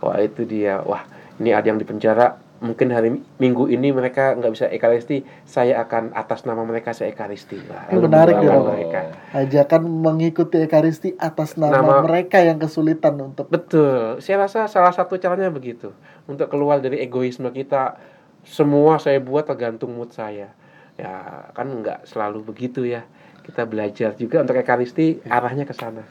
Wah 0.00 0.16
itu 0.24 0.48
dia. 0.48 0.80
Wah 0.88 1.04
ini 1.36 1.52
ada 1.52 1.68
yang 1.68 1.76
di 1.76 1.84
penjara 1.84 2.47
mungkin 2.58 2.90
hari 2.90 3.14
minggu 3.38 3.70
ini 3.70 3.94
mereka 3.94 4.34
nggak 4.34 4.50
bisa 4.50 4.66
ekaristi 4.66 5.22
saya 5.46 5.78
akan 5.86 6.10
atas 6.10 6.42
nama 6.42 6.66
mereka 6.66 6.90
saya 6.90 7.14
ekaristi 7.14 7.54
Wah, 7.70 7.86
Ini 7.86 8.02
menarik 8.02 8.34
ya, 8.42 8.58
mereka 8.58 9.00
Ajakan 9.30 9.82
mengikuti 9.86 10.58
ekaristi 10.58 11.14
atas 11.22 11.54
nama, 11.54 11.78
Nama- 11.78 12.02
mereka 12.02 12.42
yang 12.42 12.58
kesulitan 12.58 13.14
untuk 13.22 13.46
Betul, 13.46 14.18
saya 14.18 14.42
rasa 14.42 14.66
salah 14.66 14.90
satu 14.90 15.14
caranya 15.22 15.54
begitu 15.54 15.94
untuk 16.26 16.50
keluar 16.50 16.82
dari 16.82 16.98
egoisme 16.98 17.48
kita. 17.54 17.94
Semua 18.42 18.98
saya 18.98 19.22
buat 19.22 19.46
tergantung 19.46 19.94
mood 19.94 20.10
saya. 20.10 20.50
Ya 20.98 21.12
kan 21.54 21.70
nggak 21.70 22.10
selalu 22.10 22.42
begitu 22.42 22.82
ya. 22.82 23.06
Kita 23.46 23.64
belajar 23.64 24.12
juga 24.18 24.42
untuk 24.42 24.58
ekaristi 24.58 25.22
arahnya 25.24 25.62
ke 25.64 25.72
sana. 25.72 26.04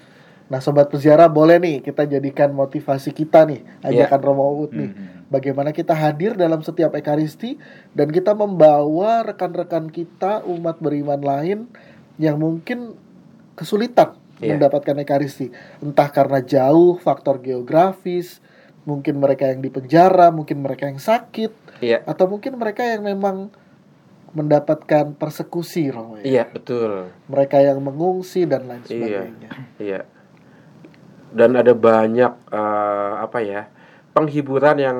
Nah, 0.47 0.63
sobat 0.63 0.87
peziarah 0.87 1.27
boleh 1.27 1.59
nih 1.59 1.77
kita 1.81 2.07
jadikan 2.07 2.55
motivasi 2.55 3.11
kita 3.11 3.43
nih, 3.43 3.67
Iya. 3.83 4.07
ajakan 4.07 4.19
Romo 4.21 4.45
Uut 4.55 4.71
nih. 4.71 4.89
Mhm. 4.89 5.05
Bagaimana 5.27 5.75
kita 5.75 5.91
hadir 5.91 6.39
dalam 6.39 6.63
setiap 6.63 6.95
ekaristi 6.95 7.59
dan 7.91 8.07
kita 8.07 8.31
membawa 8.31 9.27
rekan-rekan 9.27 9.91
kita 9.91 10.47
umat 10.47 10.79
beriman 10.79 11.19
lain 11.19 11.67
yang 12.15 12.39
mungkin 12.39 12.95
kesulitan 13.53 14.15
Iya. 14.39 14.55
mendapatkan 14.55 14.95
ekaristi, 14.97 15.51
entah 15.81 16.07
karena 16.07 16.39
jauh, 16.39 16.95
faktor 16.95 17.41
geografis, 17.41 18.39
mungkin 18.85 19.19
mereka 19.19 19.49
yang 19.49 19.59
di 19.59 19.67
penjara, 19.67 20.31
mungkin 20.31 20.63
mereka 20.63 20.87
yang 20.87 21.01
sakit, 21.01 21.51
Iya, 21.77 22.05
atau 22.05 22.25
mungkin 22.25 22.55
mereka 22.55 22.87
yang 22.87 23.03
memang 23.03 23.51
mendapatkan 24.31 25.11
persekusi, 25.11 25.89
Romo. 25.89 26.15
ya. 26.17 26.23
iya 26.23 26.43
betul. 26.45 27.09
Mereka 27.25 27.57
yang 27.59 27.81
mengungsi 27.81 28.45
dan 28.45 28.63
lain 28.63 28.85
Iya. 28.85 28.87
sebagainya. 28.87 29.49
Iya. 29.77 30.01
Dan 31.31 31.59
ada 31.59 31.75
banyak 31.75 32.31
eh, 32.51 33.13
apa 33.19 33.39
ya 33.43 33.67
penghiburan 34.15 34.77
yang 34.81 34.99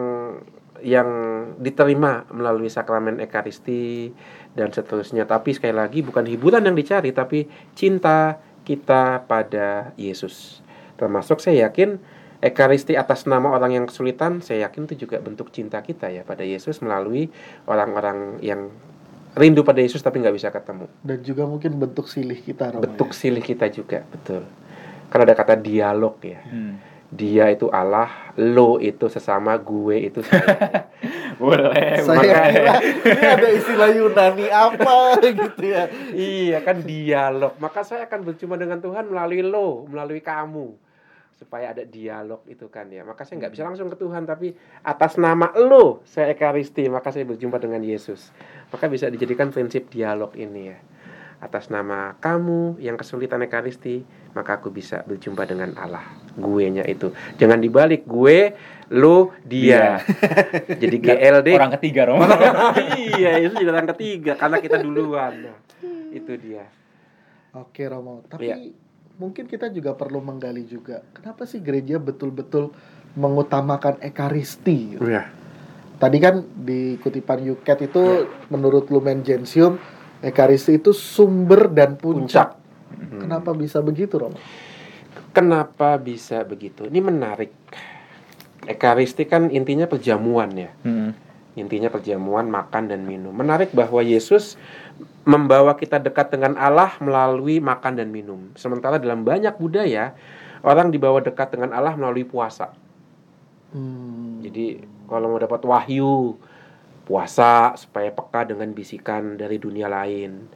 yang 0.86 1.10
diterima 1.58 2.30
melalui 2.30 2.70
sakramen 2.70 3.18
ekaristi 3.18 4.14
dan 4.54 4.70
seterusnya. 4.70 5.26
Tapi 5.26 5.58
sekali 5.58 5.74
lagi 5.74 6.06
bukan 6.06 6.26
hiburan 6.30 6.66
yang 6.70 6.78
dicari, 6.78 7.10
tapi 7.14 7.50
cinta 7.74 8.38
kita 8.62 9.26
pada 9.26 9.96
Yesus. 9.98 10.62
Termasuk 11.00 11.42
saya 11.42 11.70
yakin 11.70 11.98
ekaristi 12.44 12.94
atas 12.94 13.26
nama 13.26 13.50
orang 13.50 13.82
yang 13.82 13.86
kesulitan, 13.90 14.46
saya 14.46 14.70
yakin 14.70 14.86
itu 14.86 15.08
juga 15.08 15.18
bentuk 15.18 15.50
cinta 15.50 15.82
kita 15.82 16.14
ya 16.14 16.22
pada 16.22 16.46
Yesus 16.46 16.82
melalui 16.86 17.34
orang-orang 17.66 18.38
yang 18.46 18.70
rindu 19.38 19.62
pada 19.62 19.82
Yesus 19.82 20.02
tapi 20.02 20.22
nggak 20.22 20.36
bisa 20.36 20.50
ketemu. 20.54 20.86
Dan 21.02 21.22
juga 21.26 21.46
mungkin 21.46 21.78
bentuk 21.78 22.10
silih 22.10 22.38
kita. 22.38 22.74
Bentuk 22.78 23.14
ya. 23.14 23.18
silih 23.18 23.42
kita 23.46 23.70
juga, 23.70 24.06
betul. 24.10 24.46
Karena 25.08 25.24
ada 25.32 25.36
kata 25.36 25.56
dialog 25.56 26.16
ya. 26.24 26.40
Hmm. 26.44 26.76
Dia 27.08 27.48
itu 27.56 27.72
Allah, 27.72 28.36
lo 28.36 28.84
itu 28.84 29.08
sesama, 29.08 29.56
gue 29.56 30.12
itu 30.12 30.20
saya. 30.28 30.92
Boleh. 31.40 32.04
Saya 32.04 32.52
kira 32.52 32.76
ini 32.84 33.24
ada 33.24 33.48
istilah 33.54 33.90
Yunani 33.94 34.48
apa 34.50 35.22
gitu 35.24 35.64
ya. 35.64 35.88
iya 36.12 36.60
kan 36.66 36.82
dialog. 36.82 37.56
Maka 37.62 37.86
saya 37.86 38.10
akan 38.10 38.28
berjumpa 38.28 38.58
dengan 38.58 38.84
Tuhan 38.84 39.08
melalui 39.08 39.46
lo, 39.46 39.86
melalui 39.88 40.20
kamu. 40.20 40.74
Supaya 41.38 41.70
ada 41.70 41.86
dialog 41.86 42.42
itu 42.50 42.66
kan 42.68 42.90
ya. 42.90 43.06
Maka 43.06 43.22
saya 43.22 43.46
nggak 43.46 43.54
bisa 43.54 43.64
langsung 43.64 43.94
ke 43.94 43.98
Tuhan, 44.02 44.26
tapi 44.26 44.58
atas 44.82 45.22
nama 45.22 45.54
lo 45.54 46.02
saya 46.04 46.34
ekaristi, 46.34 46.90
maka 46.90 47.14
saya 47.14 47.30
berjumpa 47.30 47.62
dengan 47.62 47.86
Yesus. 47.86 48.34
Maka 48.74 48.90
bisa 48.90 49.08
dijadikan 49.08 49.54
prinsip 49.54 49.88
dialog 49.94 50.34
ini 50.34 50.74
ya. 50.74 50.78
Atas 51.38 51.70
nama 51.70 52.18
kamu 52.18 52.82
yang 52.82 52.98
kesulitan 52.98 53.46
ekaristi, 53.46 54.02
maka 54.38 54.62
aku 54.62 54.70
bisa 54.70 55.01
berjumpa 55.01 55.50
dengan 55.50 55.74
Allah. 55.74 56.06
Gue-nya 56.38 56.86
itu. 56.86 57.10
Jangan 57.41 57.58
dibalik, 57.58 58.06
gue, 58.06 58.53
lo, 58.94 59.34
dia. 59.41 59.98
Jadi 60.82 60.98
GLD 61.01 61.58
Orang 61.58 61.74
ketiga, 61.82 62.06
Romo. 62.06 62.22
iya, 63.17 63.41
itu 63.41 63.58
jadi 63.58 63.74
orang 63.74 63.89
ketiga 63.98 64.38
karena 64.38 64.58
kita 64.62 64.77
duluan. 64.77 65.34
Nah, 65.50 65.58
itu 66.13 66.38
dia. 66.38 66.70
Oke 67.58 67.89
Romo, 67.89 68.22
tapi 68.29 68.53
Iya. 68.53 68.56
mungkin 69.17 69.50
kita 69.50 69.74
juga 69.74 69.98
perlu 69.98 70.22
menggali 70.22 70.70
juga. 70.70 71.01
Kenapa 71.17 71.50
sih 71.50 71.58
gereja 71.58 71.98
betul-betul 71.98 72.70
mengutamakan 73.17 73.98
ekaristi? 74.06 75.01
Iya. 75.01 75.25
Tadi 75.98 76.17
kan 76.22 76.46
di 76.53 77.01
kutipan 77.01 77.41
Yuket 77.41 77.89
itu 77.89 78.29
menurut 78.53 78.94
Lumen 78.94 79.25
Gentium 79.25 79.82
ekaristi 80.22 80.77
itu 80.77 80.94
sumber 80.94 81.74
dan 81.74 81.98
puncak. 81.98 82.67
Hmm. 82.91 83.27
Kenapa 83.27 83.51
bisa 83.56 83.84
begitu 83.84 84.15
Romo? 84.20 84.39
Kenapa 85.36 85.96
bisa 86.00 86.41
begitu? 86.48 86.88
Ini 86.88 87.00
menarik. 87.03 87.53
Ekaristi 88.67 89.24
kan 89.29 89.48
intinya 89.53 89.88
perjamuan 89.88 90.51
ya. 90.56 90.72
Hmm. 90.84 91.15
Intinya 91.58 91.89
perjamuan 91.89 92.51
makan 92.51 92.91
dan 92.91 93.01
minum. 93.08 93.34
Menarik 93.34 93.74
bahwa 93.74 94.03
Yesus 94.06 94.60
membawa 95.25 95.74
kita 95.74 95.98
dekat 95.98 96.29
dengan 96.34 96.53
Allah 96.56 96.94
melalui 97.01 97.58
makan 97.58 97.98
dan 97.98 98.13
minum. 98.13 98.53
Sementara 98.53 99.01
dalam 99.01 99.25
banyak 99.25 99.58
budaya 99.58 100.13
orang 100.62 100.94
dibawa 100.94 101.20
dekat 101.22 101.53
dengan 101.58 101.74
Allah 101.74 101.98
melalui 101.98 102.24
puasa. 102.24 102.72
Hmm. 103.74 104.39
Jadi 104.46 104.86
kalau 105.10 105.34
mau 105.34 105.39
dapat 105.41 105.62
wahyu 105.65 106.38
puasa 107.08 107.72
supaya 107.79 108.12
peka 108.12 108.51
dengan 108.51 108.70
bisikan 108.75 109.39
dari 109.39 109.56
dunia 109.58 109.88
lain. 109.88 110.48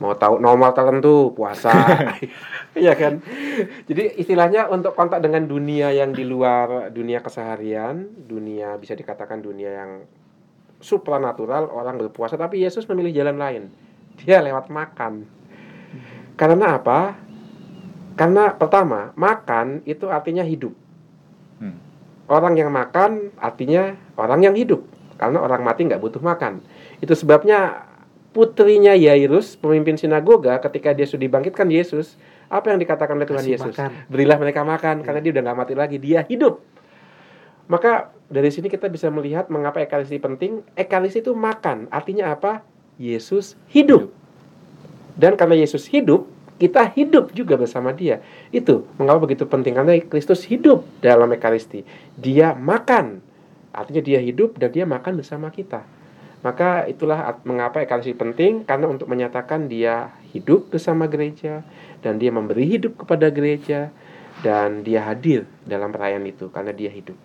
Mau 0.00 0.16
tahu 0.16 0.40
nomor 0.40 0.72
tertentu 0.72 1.36
puasa. 1.36 1.70
Iya 2.70 2.94
kan? 2.94 3.18
Jadi 3.90 4.14
istilahnya 4.22 4.70
untuk 4.70 4.94
kontak 4.94 5.18
dengan 5.18 5.42
dunia 5.42 5.90
yang 5.90 6.14
di 6.14 6.22
luar 6.22 6.94
dunia 6.94 7.18
keseharian, 7.18 8.06
dunia 8.30 8.78
bisa 8.78 8.94
dikatakan 8.94 9.42
dunia 9.42 9.74
yang 9.74 9.90
supranatural, 10.78 11.66
orang 11.66 11.98
berpuasa 11.98 12.38
tapi 12.38 12.62
Yesus 12.62 12.86
memilih 12.86 13.10
jalan 13.10 13.42
lain. 13.42 13.62
Dia 14.22 14.38
lewat 14.38 14.70
makan. 14.70 15.26
Karena 16.38 16.78
apa? 16.78 17.18
Karena 18.14 18.54
pertama, 18.54 19.10
makan 19.18 19.82
itu 19.82 20.06
artinya 20.06 20.46
hidup. 20.46 20.72
Hmm. 21.58 21.74
Orang 22.30 22.54
yang 22.54 22.70
makan 22.70 23.34
artinya 23.34 23.98
orang 24.14 24.46
yang 24.46 24.54
hidup. 24.54 24.86
Karena 25.18 25.42
orang 25.42 25.66
mati 25.66 25.90
nggak 25.90 26.00
butuh 26.00 26.22
makan. 26.22 26.62
Itu 27.02 27.18
sebabnya 27.18 27.89
putrinya 28.30 28.94
Yairus, 28.94 29.58
pemimpin 29.58 29.98
sinagoga, 29.98 30.58
ketika 30.62 30.94
dia 30.94 31.06
sudah 31.06 31.26
dibangkitkan 31.26 31.66
Yesus, 31.66 32.14
apa 32.46 32.70
yang 32.70 32.78
dikatakan 32.78 33.18
oleh 33.18 33.26
Tuhan 33.26 33.42
Kasih 33.42 33.54
Yesus? 33.58 33.74
makan. 33.74 33.90
Berilah 34.10 34.38
mereka 34.38 34.60
makan, 34.62 34.96
karena 35.02 35.20
dia 35.22 35.30
udah 35.34 35.42
nggak 35.50 35.58
mati 35.58 35.74
lagi, 35.74 35.96
dia 35.98 36.22
hidup. 36.26 36.62
Maka 37.70 38.10
dari 38.26 38.50
sini 38.50 38.66
kita 38.66 38.90
bisa 38.90 39.06
melihat 39.10 39.46
mengapa 39.46 39.78
ekaristi 39.78 40.18
penting. 40.18 40.66
Ekaristi 40.74 41.22
itu 41.22 41.34
makan, 41.34 41.86
artinya 41.90 42.34
apa? 42.34 42.66
Yesus 42.98 43.54
hidup. 43.70 44.10
Dan 45.14 45.38
karena 45.38 45.54
Yesus 45.58 45.86
hidup, 45.86 46.26
kita 46.60 46.84
hidup 46.92 47.32
juga 47.32 47.56
bersama 47.56 47.94
dia. 47.94 48.20
Itu 48.52 48.84
mengapa 49.00 49.24
begitu 49.24 49.48
penting 49.48 49.72
karena 49.72 49.96
Kristus 50.02 50.44
hidup 50.44 50.84
dalam 51.00 51.30
ekaristi. 51.32 51.86
Dia 52.18 52.52
makan, 52.52 53.22
artinya 53.72 54.02
dia 54.04 54.20
hidup 54.20 54.58
dan 54.60 54.68
dia 54.74 54.84
makan 54.84 55.22
bersama 55.22 55.48
kita. 55.48 55.86
Maka 56.40 56.88
itulah 56.88 57.36
mengapa 57.44 57.84
ekaristi 57.84 58.16
penting 58.16 58.64
karena 58.64 58.88
untuk 58.88 59.12
menyatakan 59.12 59.68
dia 59.68 60.16
hidup 60.32 60.72
bersama 60.72 61.04
gereja 61.04 61.60
dan 62.00 62.16
dia 62.16 62.32
memberi 62.32 62.64
hidup 62.64 63.04
kepada 63.04 63.28
gereja 63.28 63.92
dan 64.40 64.80
dia 64.80 65.04
hadir 65.04 65.44
dalam 65.68 65.92
perayaan 65.92 66.24
itu 66.24 66.48
karena 66.48 66.72
dia 66.72 66.88
hidup. 66.88 67.16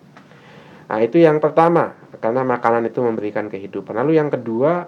Nah, 0.86 1.02
itu 1.02 1.18
yang 1.18 1.42
pertama, 1.42 1.98
karena 2.22 2.46
makanan 2.46 2.86
itu 2.86 3.02
memberikan 3.02 3.50
kehidupan. 3.50 3.96
Lalu 3.96 4.20
yang 4.20 4.30
kedua, 4.30 4.86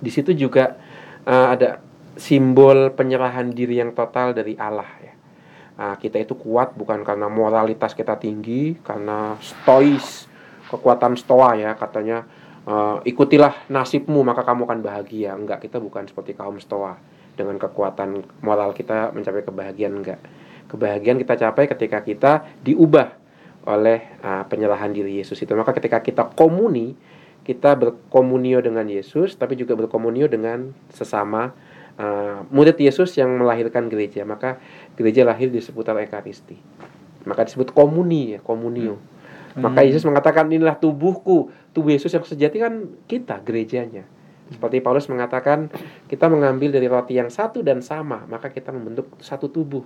di 0.00 0.08
situ 0.08 0.32
juga 0.32 0.78
uh, 1.28 1.52
ada 1.52 1.82
simbol 2.16 2.94
penyerahan 2.94 3.52
diri 3.52 3.82
yang 3.82 3.92
total 3.92 4.32
dari 4.32 4.56
Allah 4.56 4.88
ya. 5.02 5.14
Nah, 5.72 5.94
kita 5.98 6.22
itu 6.22 6.38
kuat 6.38 6.78
bukan 6.78 7.02
karena 7.04 7.28
moralitas 7.28 7.92
kita 7.92 8.16
tinggi, 8.16 8.78
karena 8.80 9.36
stois, 9.42 10.30
kekuatan 10.72 11.18
stoa 11.20 11.60
ya 11.60 11.76
katanya 11.76 12.24
uh, 12.66 12.98
ikutilah 13.02 13.66
nasibmu 13.70 14.22
maka 14.22 14.46
kamu 14.46 14.68
akan 14.68 14.80
bahagia. 14.82 15.34
Enggak, 15.34 15.64
kita 15.66 15.78
bukan 15.82 16.06
seperti 16.06 16.36
kaum 16.36 16.58
stoa 16.62 16.98
dengan 17.32 17.56
kekuatan 17.56 18.22
moral 18.44 18.76
kita 18.76 19.10
mencapai 19.16 19.42
kebahagiaan 19.42 19.94
enggak. 20.02 20.20
Kebahagiaan 20.68 21.20
kita 21.20 21.34
capai 21.36 21.64
ketika 21.68 21.98
kita 22.00 22.32
diubah 22.64 23.22
oleh 23.68 24.18
uh, 24.24 24.42
penyerahan 24.48 24.90
diri 24.90 25.22
Yesus 25.22 25.38
itu. 25.38 25.52
Maka 25.54 25.76
ketika 25.76 26.02
kita 26.02 26.32
komuni, 26.34 26.98
kita 27.46 27.78
berkomunio 27.78 28.58
dengan 28.62 28.86
Yesus, 28.88 29.38
tapi 29.38 29.54
juga 29.54 29.78
berkomunio 29.78 30.26
dengan 30.26 30.74
sesama 30.90 31.54
uh, 31.98 32.42
murid 32.50 32.78
Yesus 32.78 33.14
yang 33.18 33.38
melahirkan 33.38 33.86
gereja. 33.86 34.26
Maka 34.26 34.58
gereja 34.98 35.22
lahir 35.22 35.52
di 35.52 35.62
seputar 35.62 35.94
Ekaristi. 36.02 36.58
Maka 37.22 37.46
disebut 37.46 37.70
komuni 37.70 38.34
ya, 38.34 38.40
komunio. 38.42 38.98
Hmm. 38.98 39.11
Maka 39.58 39.84
Yesus 39.84 40.04
mengatakan 40.08 40.48
inilah 40.48 40.76
tubuhku. 40.80 41.52
Tubuh 41.72 41.90
Yesus 41.92 42.12
yang 42.12 42.24
sejati 42.24 42.56
kan 42.60 42.88
kita, 43.08 43.40
gerejanya. 43.44 44.04
Seperti 44.52 44.84
Paulus 44.84 45.08
mengatakan, 45.08 45.72
kita 46.08 46.28
mengambil 46.28 46.72
dari 46.72 46.84
roti 46.84 47.16
yang 47.16 47.32
satu 47.32 47.64
dan 47.64 47.80
sama, 47.80 48.28
maka 48.28 48.52
kita 48.52 48.68
membentuk 48.68 49.08
satu 49.20 49.48
tubuh. 49.48 49.84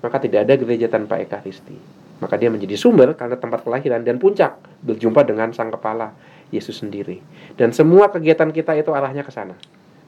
Maka 0.00 0.16
tidak 0.16 0.48
ada 0.48 0.56
gereja 0.56 0.88
tanpa 0.88 1.20
ekaristi. 1.20 1.76
Maka 2.20 2.36
dia 2.36 2.48
menjadi 2.52 2.76
sumber 2.76 3.16
karena 3.16 3.36
tempat 3.36 3.64
kelahiran 3.64 4.04
dan 4.04 4.20
puncak 4.20 4.56
berjumpa 4.84 5.24
dengan 5.24 5.52
sang 5.52 5.72
kepala 5.72 6.12
Yesus 6.52 6.80
sendiri. 6.80 7.20
Dan 7.56 7.72
semua 7.72 8.08
kegiatan 8.12 8.48
kita 8.52 8.76
itu 8.76 8.92
arahnya 8.92 9.24
ke 9.24 9.32
sana. 9.32 9.56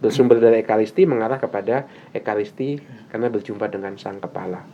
Bersumber 0.02 0.42
dari 0.42 0.60
ekaristi 0.60 1.06
mengarah 1.06 1.38
kepada 1.38 1.86
ekaristi 2.10 2.80
karena 3.08 3.30
berjumpa 3.30 3.70
dengan 3.70 3.94
sang 3.96 4.18
kepala. 4.18 4.66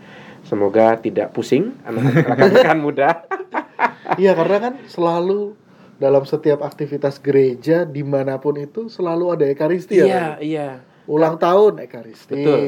Semoga 0.46 0.96
tidak 0.98 1.36
pusing 1.36 1.76
anak-anak 1.84 2.78
muda. 2.80 3.08
Iya 4.16 4.32
karena 4.32 4.56
kan 4.70 4.74
selalu 4.88 5.58
dalam 5.98 6.22
setiap 6.24 6.62
aktivitas 6.62 7.18
gereja 7.18 7.82
di 7.82 8.06
mana 8.06 8.38
pun 8.38 8.54
itu 8.56 8.86
selalu 8.86 9.34
ada 9.34 9.44
ekaristi 9.50 9.98
iya, 9.98 10.06
ya. 10.06 10.08
Iya, 10.08 10.26
iya. 10.40 10.68
Ulang 11.10 11.36
tahun 11.36 11.82
ekaristi. 11.82 12.38
Betul. 12.38 12.60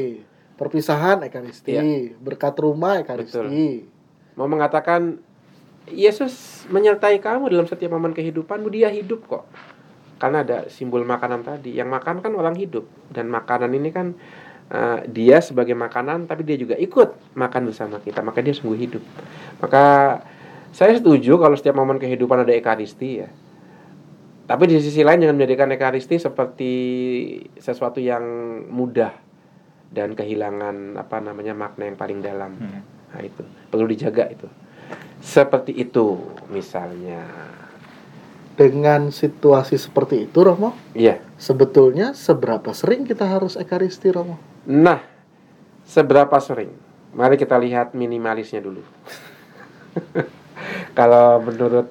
Perpisahan 0.58 1.24
ekaristi, 1.24 1.72
Iya. 1.72 2.12
berkat 2.20 2.52
rumah 2.60 3.00
ekaristi. 3.00 3.86
Mau 4.36 4.44
mengatakan 4.44 5.22
Yesus 5.88 6.64
menyertai 6.68 7.16
kamu 7.22 7.48
dalam 7.48 7.64
setiap 7.64 7.96
momen 7.96 8.12
kehidupanmu, 8.12 8.68
dia 8.68 8.92
hidup 8.92 9.24
kok. 9.24 9.48
Karena 10.20 10.44
ada 10.44 10.58
simbol 10.68 11.00
makanan 11.08 11.40
tadi. 11.46 11.72
Yang 11.72 11.88
makan 11.96 12.16
kan 12.20 12.32
orang 12.36 12.56
hidup 12.60 12.84
dan 13.08 13.32
makanan 13.32 13.72
ini 13.72 13.88
kan 13.88 14.12
uh, 14.68 15.00
dia 15.08 15.40
sebagai 15.40 15.72
makanan 15.72 16.28
tapi 16.28 16.44
dia 16.44 16.60
juga 16.60 16.76
ikut 16.76 17.32
makan 17.32 17.72
bersama 17.72 17.96
kita, 18.04 18.20
maka 18.20 18.44
dia 18.44 18.52
sungguh 18.52 18.76
hidup. 18.76 19.02
Maka 19.64 19.84
saya 20.70 20.94
setuju 20.94 21.38
kalau 21.38 21.58
setiap 21.58 21.74
momen 21.74 21.98
kehidupan 21.98 22.46
ada 22.46 22.54
ekaristi 22.54 23.26
ya. 23.26 23.28
Tapi 24.50 24.66
di 24.66 24.82
sisi 24.82 25.06
lain 25.06 25.22
jangan 25.22 25.38
menjadikan 25.38 25.70
ekaristi 25.70 26.18
seperti 26.18 26.72
sesuatu 27.54 28.02
yang 28.02 28.22
mudah 28.66 29.14
dan 29.90 30.14
kehilangan 30.14 30.98
apa 30.98 31.22
namanya 31.22 31.54
makna 31.54 31.86
yang 31.86 31.98
paling 31.98 32.18
dalam. 32.18 32.58
Hmm. 32.58 32.82
Nah 33.14 33.20
itu 33.22 33.42
perlu 33.70 33.86
dijaga 33.86 34.26
itu. 34.30 34.46
Seperti 35.22 35.74
itu 35.74 36.18
misalnya. 36.50 37.22
Dengan 38.58 39.08
situasi 39.08 39.80
seperti 39.80 40.28
itu 40.28 40.44
Romo, 40.44 40.76
Iya. 40.92 41.22
sebetulnya 41.40 42.12
seberapa 42.12 42.76
sering 42.76 43.08
kita 43.08 43.24
harus 43.24 43.56
ekaristi 43.56 44.12
Romo? 44.12 44.36
Nah, 44.68 45.00
seberapa 45.88 46.36
sering? 46.44 46.68
Mari 47.16 47.40
kita 47.40 47.56
lihat 47.56 47.96
minimalisnya 47.96 48.60
dulu. 48.60 48.84
Kalau 51.00 51.40
menurut 51.40 51.88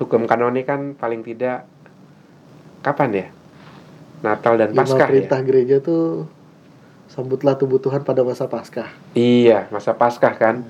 hukum 0.00 0.24
kanoni 0.24 0.64
kan 0.64 0.96
paling 0.96 1.20
tidak 1.20 1.68
kapan 2.80 3.10
ya? 3.12 3.26
Natal 4.24 4.56
dan 4.56 4.72
Lima 4.72 4.80
Paskah 4.80 5.04
ya? 5.04 5.10
perintah 5.12 5.40
gereja 5.44 5.76
tuh 5.84 6.24
sambutlah 7.12 7.60
tubuh 7.60 7.76
Tuhan 7.76 8.00
pada 8.00 8.24
masa 8.24 8.48
Paskah. 8.48 8.88
Iya, 9.12 9.68
masa 9.68 9.92
Paskah 9.92 10.32
kan. 10.40 10.64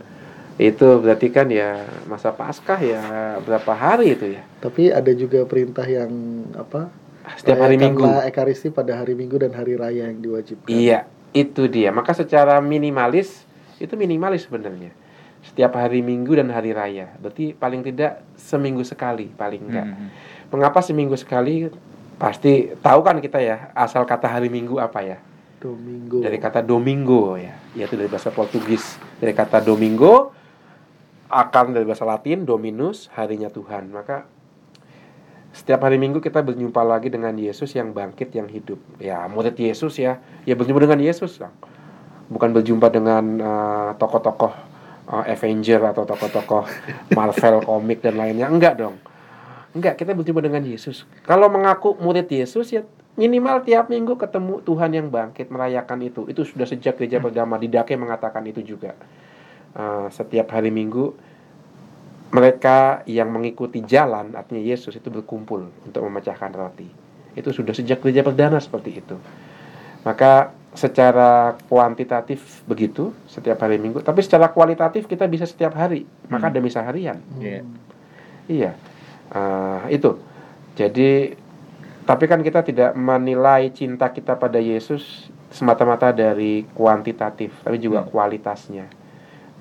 Itu 0.58 0.98
berarti 0.98 1.30
kan 1.30 1.46
ya 1.46 1.86
masa 2.10 2.34
Paskah 2.34 2.82
ya 2.82 3.02
berapa 3.46 3.70
hari 3.70 4.18
itu 4.18 4.34
ya? 4.34 4.42
Tapi 4.58 4.90
ada 4.90 5.12
juga 5.14 5.46
perintah 5.46 5.86
yang 5.86 6.10
apa? 6.58 6.90
Setiap 7.38 7.70
hari 7.70 7.78
Minggu. 7.78 8.02
Ekaristi 8.26 8.74
pada 8.74 8.98
hari 8.98 9.14
Minggu 9.14 9.38
dan 9.38 9.54
hari 9.54 9.78
raya 9.78 10.10
yang 10.10 10.18
diwajibkan. 10.18 10.74
Iya, 10.74 11.06
itu 11.30 11.70
dia. 11.70 11.94
Maka 11.94 12.18
secara 12.18 12.58
minimalis 12.58 13.46
itu 13.78 13.94
minimalis 13.94 14.42
sebenarnya. 14.42 15.05
Setiap 15.46 15.78
hari 15.78 16.02
Minggu 16.02 16.34
dan 16.34 16.50
hari 16.50 16.74
raya. 16.74 17.14
Berarti 17.22 17.54
paling 17.54 17.86
tidak 17.86 18.26
seminggu 18.34 18.82
sekali 18.82 19.30
paling 19.30 19.62
enggak. 19.62 19.86
Hmm. 19.86 20.08
Mengapa 20.50 20.82
seminggu 20.82 21.14
sekali? 21.14 21.70
Pasti 22.16 22.72
tahu 22.80 23.04
kan 23.04 23.20
kita 23.20 23.38
ya 23.38 23.70
asal 23.76 24.08
kata 24.08 24.26
hari 24.26 24.48
Minggu 24.48 24.80
apa 24.80 25.04
ya? 25.04 25.18
Domingo. 25.60 26.20
Dari 26.20 26.38
kata 26.40 26.60
domingo 26.60 27.36
ya, 27.36 27.56
yaitu 27.76 27.96
dari 27.96 28.08
bahasa 28.08 28.32
Portugis. 28.32 29.00
Dari 29.20 29.32
kata 29.32 29.62
domingo 29.64 30.32
akan 31.26 31.74
dari 31.74 31.84
bahasa 31.88 32.06
Latin 32.06 32.46
dominus, 32.46 33.10
harinya 33.14 33.52
Tuhan. 33.52 33.92
Maka 33.92 34.28
setiap 35.56 35.88
hari 35.88 35.96
Minggu 35.96 36.20
kita 36.20 36.44
berjumpa 36.44 36.84
lagi 36.84 37.08
dengan 37.08 37.32
Yesus 37.32 37.72
yang 37.72 37.96
bangkit 37.96 38.32
yang 38.36 38.48
hidup. 38.48 38.76
Ya, 39.00 39.24
murid 39.28 39.56
Yesus 39.56 39.96
ya. 39.96 40.20
Ya 40.44 40.52
berjumpa 40.52 40.84
dengan 40.84 41.00
Yesus. 41.00 41.40
Bukan 42.28 42.50
berjumpa 42.52 42.92
dengan 42.92 43.24
eh, 43.40 43.90
tokoh-tokoh 43.96 44.75
uh, 45.10 45.24
Avenger 45.26 45.80
atau 45.82 46.02
tokoh-tokoh 46.04 46.64
Marvel 47.14 47.62
komik 47.62 48.02
dan 48.02 48.18
lainnya. 48.18 48.50
Enggak 48.50 48.78
dong. 48.82 48.98
Enggak, 49.76 50.00
kita 50.00 50.16
berjumpa 50.16 50.40
dengan 50.40 50.64
Yesus. 50.64 51.04
Kalau 51.28 51.52
mengaku 51.52 52.00
murid 52.00 52.26
Yesus 52.32 52.72
ya 52.72 52.82
minimal 53.16 53.64
tiap 53.64 53.88
minggu 53.88 54.16
ketemu 54.16 54.60
Tuhan 54.64 54.90
yang 54.92 55.08
bangkit 55.12 55.52
merayakan 55.52 56.00
itu. 56.04 56.24
Itu 56.28 56.44
sudah 56.44 56.64
sejak 56.64 56.96
gereja 56.96 57.20
pertama 57.20 57.60
Didake 57.60 57.96
mengatakan 57.96 58.44
itu 58.48 58.64
juga. 58.64 58.96
Uh, 59.76 60.08
setiap 60.08 60.48
hari 60.56 60.72
Minggu 60.72 61.12
mereka 62.32 63.04
yang 63.04 63.28
mengikuti 63.28 63.84
jalan 63.84 64.32
artinya 64.32 64.64
Yesus 64.64 64.96
itu 64.96 65.12
berkumpul 65.12 65.68
untuk 65.84 66.00
memecahkan 66.08 66.52
roti. 66.56 66.88
Itu 67.36 67.52
sudah 67.52 67.76
sejak 67.76 68.00
gereja 68.00 68.24
perdana 68.24 68.56
seperti 68.56 69.04
itu. 69.04 69.16
Maka 70.00 70.56
secara 70.76 71.56
kuantitatif 71.72 72.60
begitu 72.68 73.10
setiap 73.26 73.64
hari 73.64 73.80
Minggu, 73.80 74.04
tapi 74.04 74.20
secara 74.20 74.52
kualitatif 74.52 75.08
kita 75.08 75.24
bisa 75.24 75.48
setiap 75.48 75.72
hari. 75.72 76.04
Maka 76.28 76.46
Hmm. 76.46 76.52
ada 76.52 76.60
misa 76.60 76.84
harian. 76.84 77.18
Iya. 77.40 77.64
Iya, 78.46 78.72
Eh, 79.26 79.98
itu. 79.98 80.22
Jadi, 80.78 81.34
tapi 82.06 82.24
kan 82.30 82.38
kita 82.46 82.62
tidak 82.62 82.94
menilai 82.94 83.74
cinta 83.74 84.06
kita 84.06 84.38
pada 84.38 84.62
Yesus 84.62 85.26
semata-mata 85.50 86.14
dari 86.14 86.62
kuantitatif, 86.70 87.50
tapi 87.66 87.82
juga 87.82 88.06
Hmm. 88.06 88.10
kualitasnya. 88.14 88.86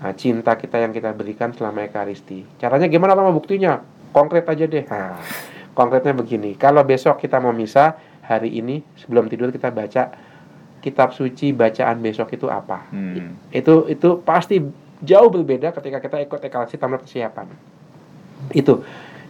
Nah, 0.05 0.13
cinta 0.13 0.53
kita 0.53 0.77
yang 0.77 0.93
kita 0.93 1.09
berikan 1.17 1.49
selama 1.49 1.81
Ekaristi. 1.81 2.45
Caranya 2.61 2.85
gimana 2.85 3.17
sama 3.17 3.33
buktinya? 3.33 3.81
Konkret 4.13 4.45
aja 4.45 4.69
deh. 4.69 4.85
Nah, 4.85 5.17
konkretnya 5.73 6.13
begini. 6.13 6.53
Kalau 6.53 6.85
besok 6.85 7.17
kita 7.17 7.41
mau 7.41 7.55
misa, 7.55 7.97
hari 8.21 8.53
ini 8.59 8.85
sebelum 9.01 9.25
tidur 9.31 9.49
kita 9.49 9.73
baca 9.73 10.13
kitab 10.85 11.17
suci 11.17 11.49
bacaan 11.49 11.97
besok 11.97 12.37
itu 12.37 12.45
apa? 12.45 12.85
Hmm. 12.93 13.33
itu 13.49 13.89
itu 13.89 14.21
pasti 14.21 14.61
jauh 15.01 15.29
berbeda 15.33 15.73
ketika 15.73 15.97
kita 15.97 16.17
ikut 16.21 16.39
ekaristi 16.45 16.77
tanpa 16.77 17.01
persiapan 17.01 17.49
itu 18.53 18.85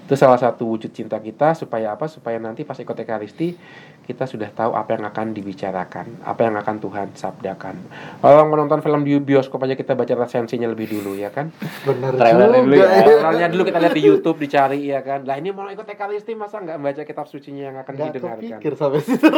Itu 0.06 0.13
salah 0.13 0.38
satu 0.38 0.70
wujud 0.70 0.94
cinta 0.94 1.18
kita 1.18 1.58
supaya 1.58 1.98
apa? 1.98 2.06
Supaya 2.06 2.38
nanti 2.38 2.62
pas 2.62 2.78
ikut 2.78 2.94
Ekaristi 2.94 3.58
kita 4.06 4.30
sudah 4.30 4.54
tahu 4.54 4.78
apa 4.78 4.94
yang 4.94 5.10
akan 5.10 5.34
dibicarakan, 5.34 6.22
apa 6.22 6.46
yang 6.46 6.54
akan 6.62 6.76
Tuhan 6.78 7.08
sabdakan. 7.18 7.74
Kalau 8.22 8.46
menonton 8.46 8.86
film 8.86 9.02
di 9.02 9.18
bioskop 9.18 9.65
aja 9.65 9.74
kita 9.74 9.98
baca 9.98 10.13
resensinya 10.13 10.70
lebih 10.70 10.94
dulu 10.94 11.18
ya 11.18 11.34
kan? 11.34 11.50
Benar 11.89 12.13
Trailernya 12.13 12.62
dulu 12.62 12.76
ya. 12.78 12.88
Trailernya 13.02 13.50
dulu 13.50 13.63
kita 13.65 13.80
lihat 13.82 13.96
di 13.98 14.04
YouTube 14.06 14.38
dicari 14.38 14.80
ya 14.86 15.02
kan. 15.02 15.26
Lah 15.26 15.41
ini 15.41 15.50
mau 15.50 15.65
ikut 15.74 15.89
Ekaristi 15.89 16.38
masa 16.38 16.62
nggak 16.62 16.78
baca 16.78 17.02
kitab 17.02 17.26
sucinya 17.26 17.74
yang 17.74 17.78
akan 17.82 17.94
Nggak 17.98 18.13
didengarkan? 18.13 18.46
kepikir 18.62 18.74
sampai 18.78 19.02
situ. 19.02 19.30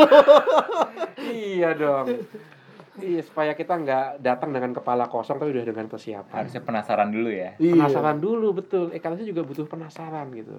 Iya 1.32 1.70
dong. 1.80 2.06
Iya 2.98 3.22
supaya 3.22 3.54
kita 3.54 3.78
nggak 3.78 4.26
datang 4.26 4.50
dengan 4.50 4.74
kepala 4.74 5.06
kosong 5.06 5.38
tapi 5.38 5.54
udah 5.54 5.66
dengan 5.70 5.86
persiapan. 5.86 6.34
Harusnya 6.34 6.64
penasaran 6.66 7.10
dulu 7.14 7.30
ya. 7.30 7.54
Iya. 7.62 7.74
Penasaran 7.78 8.18
dulu 8.18 8.48
betul. 8.58 8.90
Ekaristi 8.90 9.30
juga 9.30 9.46
butuh 9.46 9.70
penasaran 9.70 10.34
gitu. 10.34 10.58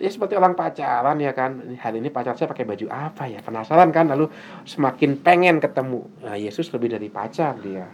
Ya 0.00 0.08
seperti 0.08 0.38
orang 0.38 0.56
pacaran 0.56 1.20
ya 1.20 1.36
kan. 1.36 1.76
Hari 1.76 2.00
ini 2.00 2.08
pacar 2.08 2.40
saya 2.40 2.48
pakai 2.48 2.64
baju 2.64 2.88
apa 2.88 3.28
ya? 3.28 3.44
Penasaran 3.44 3.92
kan 3.92 4.08
lalu 4.08 4.32
semakin 4.64 5.20
pengen 5.20 5.60
ketemu. 5.60 6.08
Nah, 6.24 6.40
Yesus 6.40 6.72
lebih 6.72 6.88
dari 6.88 7.12
pacar 7.12 7.60
dia. 7.60 7.84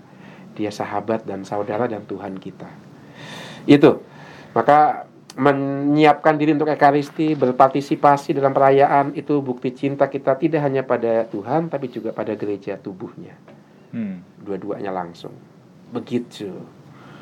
Dia 0.54 0.70
sahabat 0.70 1.26
dan 1.26 1.42
saudara 1.42 1.90
dan 1.90 2.06
Tuhan 2.06 2.38
kita. 2.38 2.70
Itu. 3.66 4.06
Maka 4.54 5.10
menyiapkan 5.34 6.38
diri 6.38 6.54
untuk 6.54 6.70
ekaristi, 6.70 7.34
berpartisipasi 7.34 8.38
dalam 8.38 8.54
perayaan 8.54 9.18
itu 9.18 9.42
bukti 9.42 9.74
cinta 9.74 10.06
kita 10.06 10.38
tidak 10.38 10.62
hanya 10.62 10.86
pada 10.86 11.26
Tuhan 11.26 11.66
tapi 11.66 11.90
juga 11.90 12.14
pada 12.14 12.38
gereja 12.38 12.78
tubuhnya. 12.78 13.34
Hmm. 13.94 14.26
Dua-duanya 14.42 14.90
langsung. 14.90 15.30
Begitu. 15.94 16.50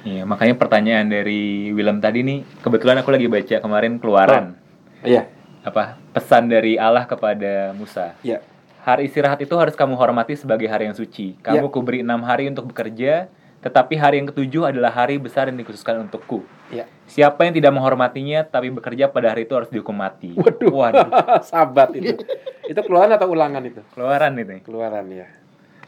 Iya, 0.03 0.25
makanya 0.25 0.57
pertanyaan 0.59 1.07
dari 1.07 1.71
Willem 1.71 2.01
tadi 2.03 2.25
nih, 2.27 2.43
kebetulan 2.59 2.99
aku 2.99 3.15
lagi 3.15 3.29
baca 3.31 3.57
kemarin 3.61 4.01
keluaran 4.03 4.59
Iya. 5.07 5.31
apa 5.63 5.95
pesan 6.11 6.51
dari 6.51 6.75
Allah 6.75 7.07
kepada 7.07 7.71
Musa. 7.71 8.19
Iya. 8.25 8.43
Hari 8.83 9.07
istirahat 9.07 9.39
itu 9.39 9.55
harus 9.55 9.79
kamu 9.79 9.95
hormati 9.95 10.35
sebagai 10.35 10.67
hari 10.67 10.91
yang 10.91 10.97
suci. 10.99 11.39
Kamu 11.39 11.69
Ya. 11.69 11.71
kuberi 11.71 12.03
enam 12.03 12.19
hari 12.27 12.51
untuk 12.51 12.75
bekerja, 12.75 13.31
tetapi 13.63 13.95
hari 13.95 14.19
yang 14.19 14.27
ketujuh 14.27 14.75
adalah 14.75 14.91
hari 14.91 15.23
besar 15.23 15.47
yang 15.47 15.55
dikhususkan 15.55 16.03
untukku. 16.03 16.43
Iya. 16.75 16.91
Siapa 17.07 17.47
yang 17.47 17.55
tidak 17.55 17.71
menghormatinya 17.71 18.43
tapi 18.43 18.75
bekerja 18.75 19.07
pada 19.07 19.31
hari 19.31 19.47
itu 19.47 19.55
harus 19.55 19.71
dihukum 19.71 19.95
mati. 19.95 20.35
Waduh. 20.35 20.73
Waduh. 20.75 21.09
Sabat 21.47 21.95
itu. 21.95 22.19
itu 22.67 22.81
keluaran 22.83 23.15
atau 23.15 23.31
ulangan 23.31 23.63
itu? 23.63 23.87
Keluaran 23.95 24.35
itu. 24.35 24.67
Keluaran 24.67 25.07
ya. 25.15 25.31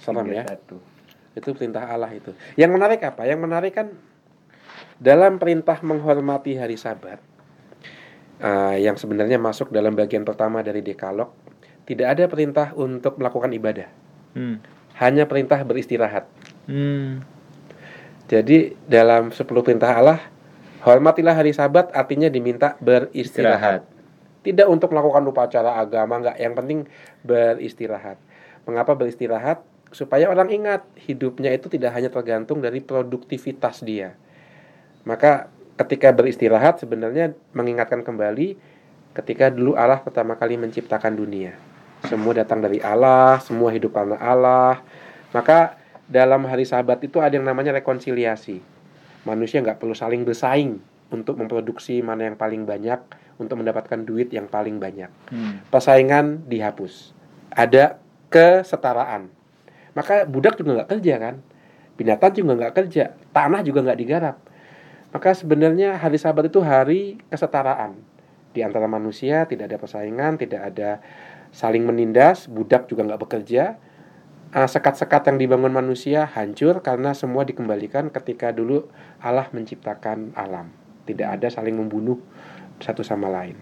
Serem 0.04 0.28
ya. 0.28 0.44
31. 0.44 1.40
Itu 1.40 1.50
perintah 1.56 1.88
Allah 1.88 2.12
itu. 2.12 2.30
Yang 2.54 2.70
menarik 2.76 3.00
apa? 3.02 3.24
Yang 3.24 3.40
menarik 3.42 3.72
kan 3.74 3.88
dalam 5.00 5.42
perintah 5.42 5.80
menghormati 5.82 6.54
hari 6.54 6.78
Sabat 6.78 7.18
eh, 8.38 8.76
yang 8.84 8.94
sebenarnya 8.94 9.40
masuk 9.42 9.74
dalam 9.74 9.96
bagian 9.96 10.22
pertama 10.22 10.62
dari 10.62 10.84
Dekalog 10.84 11.34
tidak 11.84 12.16
ada 12.16 12.24
perintah 12.28 12.72
untuk 12.76 13.20
melakukan 13.20 13.52
ibadah. 13.52 13.88
Hmm. 14.32 14.60
Hanya 14.96 15.28
perintah 15.28 15.60
beristirahat. 15.66 16.24
Hmm. 16.64 17.20
Jadi 18.24 18.72
dalam 18.88 19.34
10 19.34 19.44
perintah 19.44 19.92
Allah 19.92 20.18
hormatilah 20.80 21.36
hari 21.36 21.52
Sabat 21.52 21.92
artinya 21.92 22.32
diminta 22.32 22.80
beristirahat. 22.80 23.84
Tidak 24.44 24.68
untuk 24.68 24.92
melakukan 24.92 25.24
upacara 25.24 25.80
agama 25.80 26.20
enggak, 26.20 26.36
yang 26.36 26.52
penting 26.52 26.84
beristirahat. 27.24 28.20
Mengapa 28.64 28.92
beristirahat? 28.96 29.64
Supaya 29.94 30.26
orang 30.26 30.50
ingat 30.50 30.82
hidupnya 31.06 31.54
itu 31.54 31.70
tidak 31.70 31.94
hanya 31.94 32.10
tergantung 32.10 32.58
dari 32.58 32.82
produktivitas 32.82 33.86
dia. 33.86 34.18
Maka 35.06 35.46
ketika 35.78 36.10
beristirahat 36.10 36.82
sebenarnya 36.82 37.30
mengingatkan 37.54 38.02
kembali 38.02 38.58
ketika 39.14 39.54
dulu 39.54 39.78
Allah 39.78 40.02
pertama 40.02 40.34
kali 40.34 40.58
menciptakan 40.58 41.14
dunia. 41.14 41.54
Semua 42.10 42.34
datang 42.34 42.58
dari 42.60 42.82
Allah, 42.82 43.38
semua 43.40 43.70
hidup 43.70 43.94
karena 43.94 44.18
Allah. 44.18 44.82
Maka 45.30 45.78
dalam 46.10 46.44
hari 46.44 46.66
Sabat 46.68 47.00
itu 47.00 47.22
ada 47.22 47.32
yang 47.32 47.46
namanya 47.46 47.72
rekonsiliasi. 47.78 48.60
Manusia 49.24 49.62
nggak 49.64 49.80
perlu 49.80 49.96
saling 49.96 50.26
bersaing 50.26 50.82
untuk 51.08 51.40
memproduksi 51.40 52.02
mana 52.04 52.28
yang 52.28 52.36
paling 52.36 52.66
banyak 52.68 53.00
untuk 53.38 53.62
mendapatkan 53.62 54.04
duit 54.04 54.28
yang 54.34 54.50
paling 54.50 54.76
banyak. 54.76 55.08
Hmm. 55.32 55.64
Persaingan 55.72 56.44
dihapus. 56.44 57.16
Ada 57.54 57.96
kesetaraan. 58.28 59.30
Maka 59.94 60.26
budak 60.26 60.58
juga 60.58 60.82
nggak 60.82 60.90
kerja 60.98 61.14
kan, 61.22 61.34
binatang 61.94 62.34
juga 62.34 62.52
nggak 62.58 62.74
kerja, 62.74 63.14
tanah 63.30 63.62
juga 63.62 63.86
nggak 63.86 63.98
digarap. 63.98 64.36
Maka 65.14 65.30
sebenarnya 65.30 65.94
hari 65.94 66.18
Sabat 66.18 66.50
itu 66.50 66.58
hari 66.58 67.22
kesetaraan 67.30 67.94
di 68.54 68.62
antara 68.62 68.86
manusia, 68.90 69.46
tidak 69.46 69.70
ada 69.70 69.78
persaingan, 69.78 70.38
tidak 70.38 70.74
ada 70.74 70.98
saling 71.54 71.86
menindas, 71.86 72.50
budak 72.50 72.90
juga 72.90 73.06
nggak 73.06 73.22
bekerja. 73.22 73.78
Ah, 74.54 74.70
Sekat-sekat 74.70 75.30
yang 75.30 75.38
dibangun 75.38 75.74
manusia 75.74 76.26
hancur 76.30 76.82
karena 76.82 77.14
semua 77.14 77.42
dikembalikan 77.42 78.10
ketika 78.10 78.54
dulu 78.54 78.86
Allah 79.18 79.50
menciptakan 79.50 80.34
alam. 80.38 80.70
Tidak 81.06 81.26
ada 81.26 81.50
saling 81.50 81.74
membunuh 81.74 82.22
satu 82.78 83.02
sama 83.02 83.26
lain. 83.30 83.58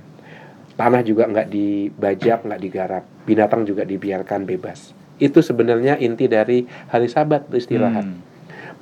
Tanah 0.77 1.05
juga 1.05 1.29
nggak 1.29 1.49
dibajak, 1.53 2.49
nggak 2.49 2.61
digarap. 2.61 3.05
Binatang 3.29 3.65
juga 3.69 3.85
dibiarkan 3.85 4.45
bebas. 4.49 5.02
Itu 5.23 5.39
sebenarnya 5.39 6.03
inti 6.03 6.27
dari 6.27 6.67
hari 6.91 7.07
Sabat 7.07 7.47
beristirahat. 7.47 8.03
Hmm. 8.03 8.19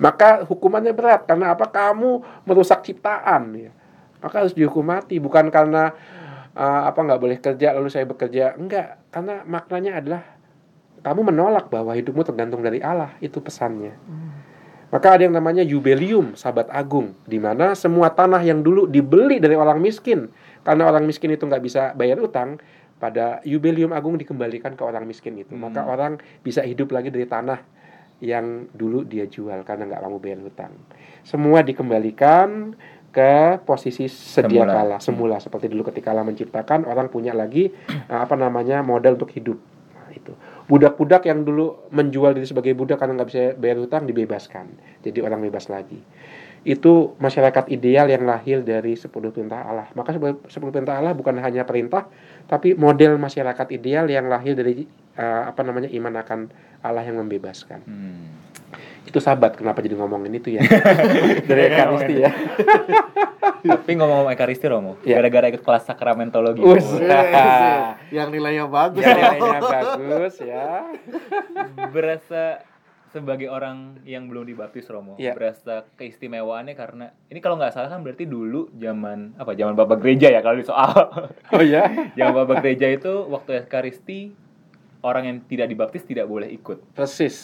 Maka 0.01 0.49
hukumannya 0.49 0.97
berat 0.97 1.29
karena 1.29 1.53
apa? 1.53 1.69
Kamu 1.69 2.25
merusak 2.49 2.81
ciptaan 2.89 3.53
ya. 3.53 3.71
Maka 4.25 4.45
harus 4.45 4.57
dihukum 4.57 4.89
mati 4.89 5.21
bukan 5.21 5.53
karena 5.53 5.93
uh, 6.57 6.89
apa 6.89 6.97
nggak 7.05 7.21
boleh 7.21 7.37
kerja 7.37 7.77
lalu 7.77 7.93
saya 7.93 8.09
bekerja. 8.09 8.57
Enggak, 8.57 8.97
karena 9.13 9.45
maknanya 9.45 10.01
adalah 10.01 10.23
kamu 11.01 11.33
menolak 11.33 11.69
bahwa 11.73 11.97
hidupmu 11.97 12.25
tergantung 12.25 12.61
dari 12.61 12.81
Allah, 12.85 13.17
itu 13.25 13.41
pesannya. 13.41 13.97
Maka 14.91 15.17
ada 15.17 15.23
yang 15.25 15.33
namanya 15.33 15.63
Yubelium, 15.65 16.35
Sabat 16.35 16.69
Agung, 16.69 17.15
di 17.25 17.39
mana 17.41 17.79
semua 17.79 18.11
tanah 18.11 18.43
yang 18.43 18.61
dulu 18.61 18.85
dibeli 18.85 19.41
dari 19.41 19.57
orang 19.57 19.81
miskin, 19.81 20.29
karena 20.67 20.91
orang 20.91 21.07
miskin 21.09 21.33
itu 21.33 21.47
nggak 21.47 21.63
bisa 21.63 21.83
bayar 21.97 22.21
utang, 22.21 22.61
pada 23.01 23.41
Yubelium 23.49 23.97
Agung 23.97 24.21
dikembalikan 24.21 24.77
ke 24.77 24.83
orang 24.85 25.09
miskin 25.09 25.41
itu. 25.41 25.57
Hmm. 25.57 25.73
Maka 25.73 25.89
orang 25.89 26.21
bisa 26.45 26.61
hidup 26.61 26.93
lagi 26.93 27.09
dari 27.09 27.25
tanah 27.25 27.59
yang 28.21 28.69
dulu 28.77 29.03
dia 29.09 29.25
jual 29.25 29.65
karena 29.65 29.89
nggak 29.89 30.01
mau 30.05 30.21
bayar 30.21 30.45
hutang. 30.45 30.77
Semua 31.25 31.65
dikembalikan 31.65 32.77
ke 33.11 33.59
posisi 33.67 34.07
sedia 34.07 34.63
Semula. 34.63 34.71
kala, 34.71 34.97
semula 35.03 35.37
seperti 35.43 35.67
dulu 35.67 35.91
ketika 35.91 36.15
Allah 36.15 36.23
menciptakan 36.23 36.87
orang 36.87 37.11
punya 37.11 37.35
lagi 37.35 37.75
eh, 37.91 38.21
apa 38.21 38.39
namanya 38.39 38.87
modal 38.87 39.19
untuk 39.19 39.35
hidup. 39.35 39.59
Nah, 39.99 40.11
itu 40.15 40.31
budak-budak 40.71 41.27
yang 41.27 41.43
dulu 41.43 41.91
menjual 41.91 42.39
diri 42.39 42.47
sebagai 42.47 42.71
budak 42.79 43.03
karena 43.03 43.19
nggak 43.19 43.29
bisa 43.29 43.43
bayar 43.59 43.83
hutang 43.83 44.07
dibebaskan, 44.07 44.71
jadi 45.03 45.27
orang 45.27 45.43
bebas 45.43 45.67
lagi. 45.67 45.99
Itu 46.63 47.19
masyarakat 47.19 47.73
ideal 47.73 48.07
yang 48.07 48.29
lahir 48.29 48.61
dari 48.63 48.93
10 48.93 49.11
perintah 49.11 49.65
Allah. 49.65 49.89
Maka 49.97 50.15
10 50.15 50.47
perintah 50.47 51.01
Allah 51.01 51.17
bukan 51.17 51.41
hanya 51.41 51.67
perintah, 51.67 52.07
tapi 52.51 52.75
model 52.75 53.15
masyarakat 53.17 53.71
ideal 53.71 54.05
yang 54.05 54.27
lahir 54.27 54.53
dari 54.53 54.83
eh, 55.13 55.43
apa 55.47 55.63
namanya 55.63 55.87
iman 55.89 56.15
akan 56.17 56.41
Allah 56.81 57.03
yang 57.03 57.17
membebaskan 57.17 57.79
Hmm. 57.81 58.27
itu 59.03 59.17
sahabat 59.17 59.55
kenapa 59.55 59.79
jadi 59.79 59.95
ngomongin 60.01 60.35
itu 60.35 60.51
ya 60.53 60.63
dari 61.43 61.63
ekaristi 61.69 62.15
ya 62.19 62.31
Tapi 63.61 63.93
ngomong-ngomong 63.93 64.33
Ekaristi 64.33 64.65
Romo, 64.65 64.97
Iya. 65.05 65.21
gara-gara 65.21 65.53
ikut 65.53 65.61
kelas 65.61 65.85
sakramentologi. 65.85 66.65
Wes. 66.65 66.97
yang 68.09 68.33
nilainya 68.33 68.65
bagus. 68.65 69.05
ya 69.05 69.37
nilainya 69.37 69.61
bagus 69.61 70.35
ya 70.41 70.65
berasa 71.89 72.65
sebagai 73.11 73.51
orang 73.51 73.99
yang 74.07 74.31
belum 74.31 74.47
dibaptis 74.47 74.87
Romo, 74.87 75.19
Iya. 75.19 75.35
berasa 75.35 75.83
keistimewaannya 75.99 76.79
karena 76.79 77.11
ini 77.27 77.43
kalau 77.43 77.59
nggak 77.59 77.75
salah 77.75 77.91
kan 77.91 78.07
berarti 78.07 78.23
dulu 78.23 78.71
zaman 78.79 79.35
apa 79.35 79.59
zaman 79.59 79.75
bapak 79.75 79.99
gereja 79.99 80.31
ya 80.31 80.39
kalau 80.41 80.57
di 80.59 80.67
soal 80.67 80.95
oh 81.55 81.63
ya 81.63 81.91
zaman 82.19 82.47
bapak 82.47 82.63
gereja 82.63 82.87
itu 82.87 83.27
waktu 83.27 83.67
Ekaristi 83.67 84.31
orang 85.03 85.27
yang 85.27 85.37
tidak 85.51 85.67
dibaptis 85.67 86.07
tidak 86.07 86.31
boleh 86.31 86.47
ikut 86.55 86.95
persis 86.95 87.35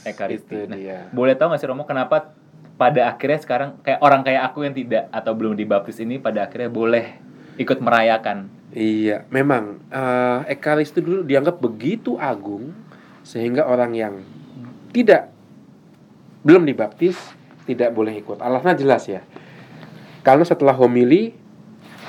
Ekaristi. 0.00 0.64
Nah, 0.64 0.80
dia 0.80 1.12
Boleh 1.12 1.36
tahu 1.36 1.52
nggak 1.52 1.60
sih 1.60 1.68
Romo 1.68 1.84
kenapa 1.84 2.32
pada 2.80 3.12
akhirnya 3.12 3.44
sekarang 3.44 3.76
kayak 3.84 4.00
orang 4.00 4.24
kayak 4.24 4.40
aku 4.48 4.64
yang 4.64 4.72
tidak 4.72 5.12
atau 5.12 5.36
belum 5.36 5.52
dibaptis 5.52 6.00
ini 6.00 6.16
pada 6.16 6.48
akhirnya 6.48 6.72
boleh 6.72 7.20
ikut 7.60 7.76
merayakan? 7.76 8.48
iya 8.70 9.26
memang 9.28 9.82
eh 9.90 10.56
ekaristi 10.56 11.02
dulu 11.02 11.26
dianggap 11.26 11.58
begitu 11.60 12.14
agung 12.16 12.70
sehingga 13.20 13.66
orang 13.66 13.92
yang 13.92 14.14
tidak 14.90 15.30
belum 16.42 16.64
dibaptis 16.64 17.16
tidak 17.64 17.92
boleh 17.92 18.16
ikut 18.16 18.38
alasannya 18.38 18.76
jelas 18.76 19.06
ya 19.06 19.22
karena 20.20 20.42
setelah 20.42 20.74
homili 20.74 21.36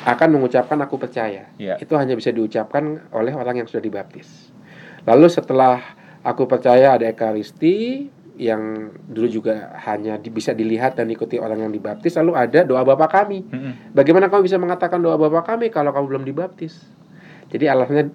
akan 0.01 0.27
mengucapkan 0.33 0.81
aku 0.81 0.97
percaya 0.97 1.53
Iya. 1.55 1.77
itu 1.77 1.93
hanya 1.93 2.17
bisa 2.17 2.33
diucapkan 2.33 3.05
oleh 3.13 3.31
orang 3.31 3.61
yang 3.61 3.67
sudah 3.69 3.85
dibaptis. 3.85 4.49
Lalu 5.05 5.29
setelah 5.29 5.77
aku 6.25 6.49
percaya 6.49 6.97
ada 6.97 7.05
ekaristi, 7.05 8.09
yang 8.33 8.89
dulu 9.05 9.29
juga 9.29 9.77
hanya 9.85 10.17
di- 10.17 10.33
bisa 10.33 10.57
dilihat 10.57 10.97
dan 10.97 11.05
diikuti 11.05 11.37
orang 11.37 11.61
yang 11.61 11.69
dibaptis 11.69 12.17
lalu 12.17 12.33
ada 12.33 12.65
doa 12.65 12.81
Bapa 12.81 13.05
kami. 13.05 13.45
Mm-mm. 13.45 13.93
Bagaimana 13.93 14.25
kamu 14.25 14.49
bisa 14.49 14.57
mengatakan 14.57 14.97
doa 14.97 15.21
Bapa 15.21 15.45
kami 15.45 15.69
kalau 15.69 15.93
kamu 15.93 16.05
belum 16.09 16.23
dibaptis? 16.25 16.81
Jadi 17.53 17.69
alasannya 17.69 18.09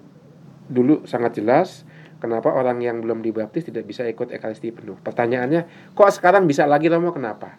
dulu 0.67 1.07
sangat 1.07 1.39
jelas 1.39 1.87
kenapa 2.17 2.53
orang 2.53 2.81
yang 2.81 3.01
belum 3.01 3.21
dibaptis 3.21 3.67
tidak 3.67 3.85
bisa 3.89 4.05
ikut 4.05 4.33
ekaristi 4.33 4.73
penuh. 4.73 4.97
Pertanyaannya, 5.01 5.93
kok 5.93 6.11
sekarang 6.13 6.45
bisa 6.45 6.65
lagi 6.65 6.89
Romo 6.89 7.13
kenapa? 7.13 7.57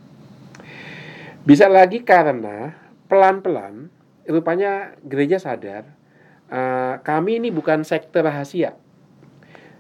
Bisa 1.47 1.71
lagi 1.71 2.05
karena 2.05 2.77
pelan-pelan 3.09 3.89
rupanya 4.29 4.93
gereja 5.01 5.41
sadar 5.41 5.89
eh, 6.53 6.95
kami 7.01 7.41
ini 7.41 7.49
bukan 7.49 7.83
sekte 7.83 8.21
rahasia. 8.21 8.77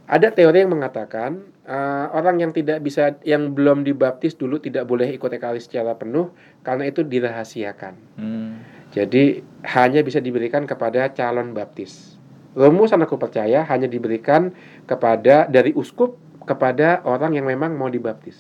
Ada 0.08 0.32
teori 0.32 0.64
yang 0.64 0.72
mengatakan 0.72 1.44
eh, 1.68 2.06
orang 2.16 2.40
yang 2.40 2.52
tidak 2.56 2.80
bisa 2.80 3.20
yang 3.28 3.52
belum 3.52 3.84
dibaptis 3.84 4.34
dulu 4.34 4.56
tidak 4.58 4.88
boleh 4.88 5.12
ikut 5.12 5.28
ekaristi 5.28 5.76
secara 5.76 5.94
penuh 6.00 6.32
karena 6.64 6.88
itu 6.88 7.04
dirahasiakan. 7.04 7.94
Hmm. 8.16 8.64
Jadi 8.88 9.44
hanya 9.68 10.00
bisa 10.00 10.18
diberikan 10.18 10.64
kepada 10.64 11.12
calon 11.12 11.52
baptis. 11.52 12.17
Rumus 12.58 12.90
anakku 12.90 13.14
percaya 13.14 13.62
hanya 13.70 13.86
diberikan 13.86 14.50
kepada 14.82 15.46
dari 15.46 15.70
uskup 15.78 16.18
kepada 16.42 17.06
orang 17.06 17.38
yang 17.38 17.46
memang 17.46 17.78
mau 17.78 17.86
dibaptis. 17.86 18.34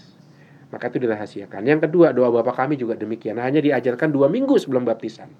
Maka 0.74 0.90
itu 0.90 0.98
dirahasiakan. 1.00 1.62
Yang 1.62 1.88
kedua, 1.88 2.10
doa 2.10 2.28
Bapa 2.28 2.52
kami 2.52 2.74
juga 2.74 2.98
demikian. 2.98 3.38
Hanya 3.38 3.62
diajarkan 3.62 4.10
dua 4.10 4.26
minggu 4.26 4.58
sebelum 4.58 4.82
baptisan. 4.84 5.30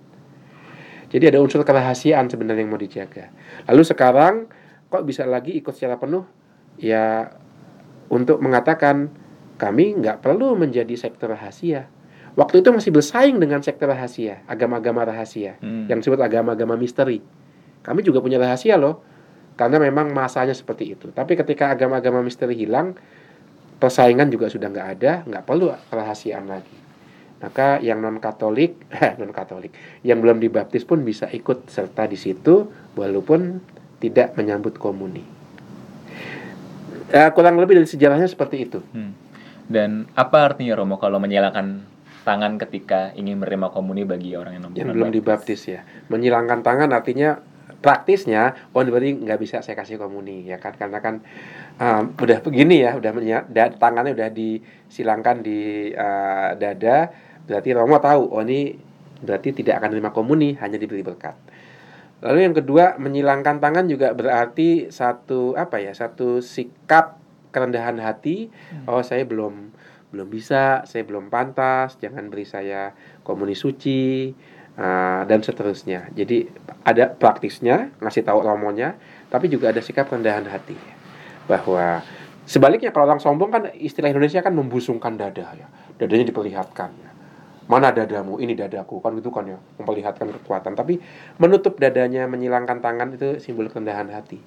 Jadi 1.09 1.25
ada 1.25 1.41
unsur 1.41 1.65
kerahasiaan 1.65 2.29
sebenarnya 2.29 2.65
yang 2.65 2.73
mau 2.73 2.81
dijaga. 2.81 3.33
Lalu 3.69 3.83
sekarang 3.83 4.35
kok 4.89 5.05
bisa 5.05 5.25
lagi 5.25 5.57
ikut 5.57 5.73
secara 5.73 5.97
penuh? 5.97 6.25
Ya 6.79 7.33
untuk 8.13 8.41
mengatakan 8.41 9.13
kami 9.61 9.99
nggak 10.01 10.21
perlu 10.23 10.55
menjadi 10.57 10.95
sektor 10.97 11.33
rahasia. 11.33 11.89
Waktu 12.39 12.63
itu 12.63 12.71
masih 12.71 12.95
bersaing 12.95 13.37
dengan 13.43 13.59
sektor 13.65 13.91
rahasia, 13.91 14.47
agama-agama 14.47 15.03
rahasia, 15.03 15.59
Hmm. 15.59 15.91
yang 15.91 15.99
disebut 15.99 16.23
agama-agama 16.23 16.79
misteri. 16.79 17.19
Kami 17.89 18.05
juga 18.05 18.21
punya 18.21 18.37
rahasia 18.37 18.77
loh, 18.77 19.01
karena 19.57 19.81
memang 19.81 20.13
masanya 20.13 20.53
seperti 20.53 20.93
itu. 20.93 21.09
Tapi 21.09 21.41
ketika 21.41 21.73
agama-agama 21.73 22.21
misteri 22.21 22.53
hilang, 22.53 22.93
persaingan 23.81 24.29
juga 24.29 24.53
sudah 24.53 24.69
nggak 24.69 24.89
ada, 25.01 25.13
nggak 25.25 25.45
perlu 25.49 25.73
kerahasiaan 25.89 26.45
lagi. 26.45 26.77
Maka 27.41 27.81
yang 27.81 28.05
non 28.05 28.21
Katolik, 28.21 28.77
non 29.21 29.33
Katolik, 29.33 29.73
yang 30.05 30.21
belum 30.21 30.37
dibaptis 30.37 30.85
pun 30.85 31.01
bisa 31.01 31.33
ikut 31.33 31.73
serta 31.73 32.05
di 32.05 32.21
situ, 32.21 32.69
walaupun 32.93 33.65
tidak 34.05 34.37
menyambut 34.37 34.77
komuni. 34.77 35.25
Ya, 37.09 37.33
kurang 37.33 37.57
lebih 37.57 37.81
dari 37.81 37.89
sejarahnya 37.89 38.29
seperti 38.29 38.69
itu. 38.69 38.85
Hmm. 38.93 39.17
Dan 39.65 40.13
apa 40.13 40.45
artinya 40.45 40.77
Romo 40.77 41.01
kalau 41.01 41.17
menyalakan 41.17 41.89
tangan 42.29 42.61
ketika 42.61 43.17
ingin 43.17 43.41
menerima 43.41 43.73
komuni 43.73 44.05
bagi 44.05 44.37
orang 44.37 44.61
yang, 44.61 44.65
yang 44.77 44.89
belum 44.93 45.09
dibaptis 45.17 45.65
ya 45.65 45.81
menyilangkan 46.13 46.61
tangan 46.61 46.93
artinya 46.93 47.41
praktisnya 47.79 48.71
oh 48.75 48.83
berarti 48.83 49.23
nggak 49.23 49.39
bisa 49.39 49.63
saya 49.63 49.79
kasih 49.79 49.99
komuni 49.99 50.47
ya 50.47 50.59
kan? 50.59 50.75
Karena 50.75 50.99
kan 50.99 51.23
um, 51.79 52.15
udah 52.19 52.39
begini 52.43 52.83
ya 52.83 52.99
udah 52.99 53.13
tangannya 53.79 54.13
udah 54.15 54.29
disilangkan 54.35 55.43
di 55.43 55.91
uh, 55.95 56.59
dada 56.59 57.13
berarti 57.49 57.69
Romo 57.73 57.97
tahu 58.03 58.35
oh 58.35 58.43
ini 58.45 58.77
berarti 59.19 59.51
tidak 59.51 59.83
akan 59.83 59.97
menerima 59.97 60.13
komuni 60.15 60.55
hanya 60.59 60.79
diberi 60.79 61.03
berkat. 61.03 61.35
Lalu 62.19 62.51
yang 62.51 62.55
kedua 62.55 62.99
menyilangkan 62.99 63.63
tangan 63.63 63.87
juga 63.87 64.11
berarti 64.11 64.91
satu 64.91 65.55
apa 65.55 65.79
ya 65.79 65.95
satu 65.95 66.43
sikap 66.43 67.19
kerendahan 67.55 67.97
hati 68.03 68.51
oh 68.91 69.01
saya 69.01 69.23
belum 69.25 69.71
belum 70.09 70.29
bisa 70.29 70.89
saya 70.89 71.05
belum 71.05 71.29
pantas 71.29 72.01
jangan 72.01 72.33
beri 72.33 72.49
saya 72.49 72.97
komuni 73.25 73.53
suci 73.53 74.33
uh, 74.79 75.23
dan 75.27 75.43
seterusnya. 75.43 76.09
Jadi 76.15 76.49
ada 76.87 77.11
praktisnya 77.11 77.93
ngasih 77.99 78.23
tahu 78.25 78.41
romonya 78.41 78.97
tapi 79.29 79.51
juga 79.51 79.75
ada 79.75 79.83
sikap 79.83 80.09
rendahan 80.09 80.47
hati. 80.47 80.79
Bahwa 81.51 82.01
sebaliknya 82.49 82.95
kalau 82.95 83.11
orang 83.13 83.21
sombong 83.21 83.51
kan 83.51 83.63
istilah 83.75 84.09
Indonesia 84.09 84.41
kan 84.41 84.55
membusungkan 84.55 85.19
dada 85.19 85.53
ya. 85.53 85.67
Dadanya 85.99 86.31
diperlihatkan 86.31 86.91
ya. 86.95 87.11
mana 87.69 87.93
dadamu? 87.93 88.41
Ini 88.41 88.55
dadaku. 88.55 89.03
Kan 89.03 89.19
gitu 89.19 89.29
kan 89.35 89.45
ya 89.45 89.59
memperlihatkan 89.83 90.31
kekuatan. 90.41 90.73
Tapi 90.79 91.03
menutup 91.43 91.77
dadanya 91.77 92.25
menyilangkan 92.31 92.81
tangan 92.81 93.13
itu 93.19 93.43
simbol 93.43 93.69
kerendahan 93.69 94.09
hati. 94.09 94.41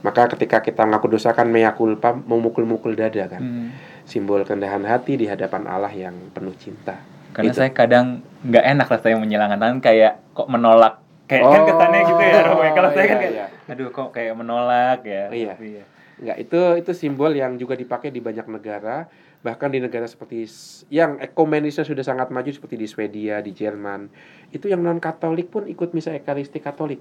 Maka 0.00 0.32
ketika 0.32 0.64
kita 0.64 0.88
mengaku 0.88 1.12
dosa 1.12 1.36
kan 1.36 1.44
mea 1.50 1.76
culpa 1.76 2.14
memukul-mukul 2.14 2.94
dada 2.94 3.26
kan. 3.26 3.42
Hmm. 3.42 3.68
simbol 4.10 4.42
kerendahan 4.42 4.82
hati 4.82 5.14
di 5.14 5.30
hadapan 5.30 5.70
Allah 5.70 5.92
yang 5.94 6.34
penuh 6.34 6.56
cinta 6.58 6.98
Karena 7.40 7.52
Gitu. 7.52 7.60
saya 7.64 7.70
kadang 7.72 8.06
nggak 8.44 8.64
enak 8.76 8.86
rasanya 8.92 9.16
menyilangkan 9.20 9.58
tangan 9.60 9.78
kayak 9.80 10.12
kok 10.36 10.48
menolak 10.52 10.94
kayak 11.24 11.44
kan 11.46 11.60
Oh, 11.62 11.66
kesannya 11.66 12.00
gitu 12.04 12.22
ya 12.22 12.40
Romo 12.44 12.62
ya. 12.62 12.72
Kalau 12.76 12.90
saya 12.92 13.06
kan 13.06 13.16
iya, 13.16 13.22
kayak 13.22 13.32
iya. 13.32 13.46
aduh 13.72 13.88
kok 13.88 14.08
kayak 14.12 14.34
menolak 14.36 14.98
ya. 15.06 15.24
Iya. 15.32 15.54
Iya. 15.56 15.84
Enggak, 16.20 16.36
itu 16.36 16.60
itu 16.84 16.90
simbol 16.92 17.32
yang 17.32 17.56
juga 17.56 17.72
dipakai 17.80 18.12
di 18.12 18.20
banyak 18.20 18.44
negara, 18.44 19.08
bahkan 19.40 19.72
di 19.72 19.80
negara 19.80 20.04
seperti 20.04 20.44
yang 20.92 21.16
ekumenisnya 21.16 21.80
sudah 21.80 22.04
sangat 22.04 22.28
maju 22.28 22.52
seperti 22.52 22.76
di 22.76 22.84
Swedia, 22.84 23.40
di 23.40 23.56
Jerman. 23.56 24.12
Itu 24.52 24.68
yang 24.68 24.84
non 24.84 25.00
Katolik 25.00 25.48
pun 25.48 25.64
ikut 25.64 25.96
misa 25.96 26.12
ekaristi 26.12 26.60
Katolik. 26.60 27.00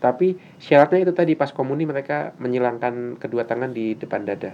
Tapi 0.00 0.36
syaratnya 0.60 1.08
itu 1.08 1.12
tadi 1.16 1.32
pas 1.36 1.52
komuni 1.52 1.88
mereka 1.88 2.36
menyilangkan 2.36 3.16
kedua 3.16 3.48
tangan 3.48 3.72
di 3.72 3.96
depan 3.96 4.28
dada. 4.28 4.52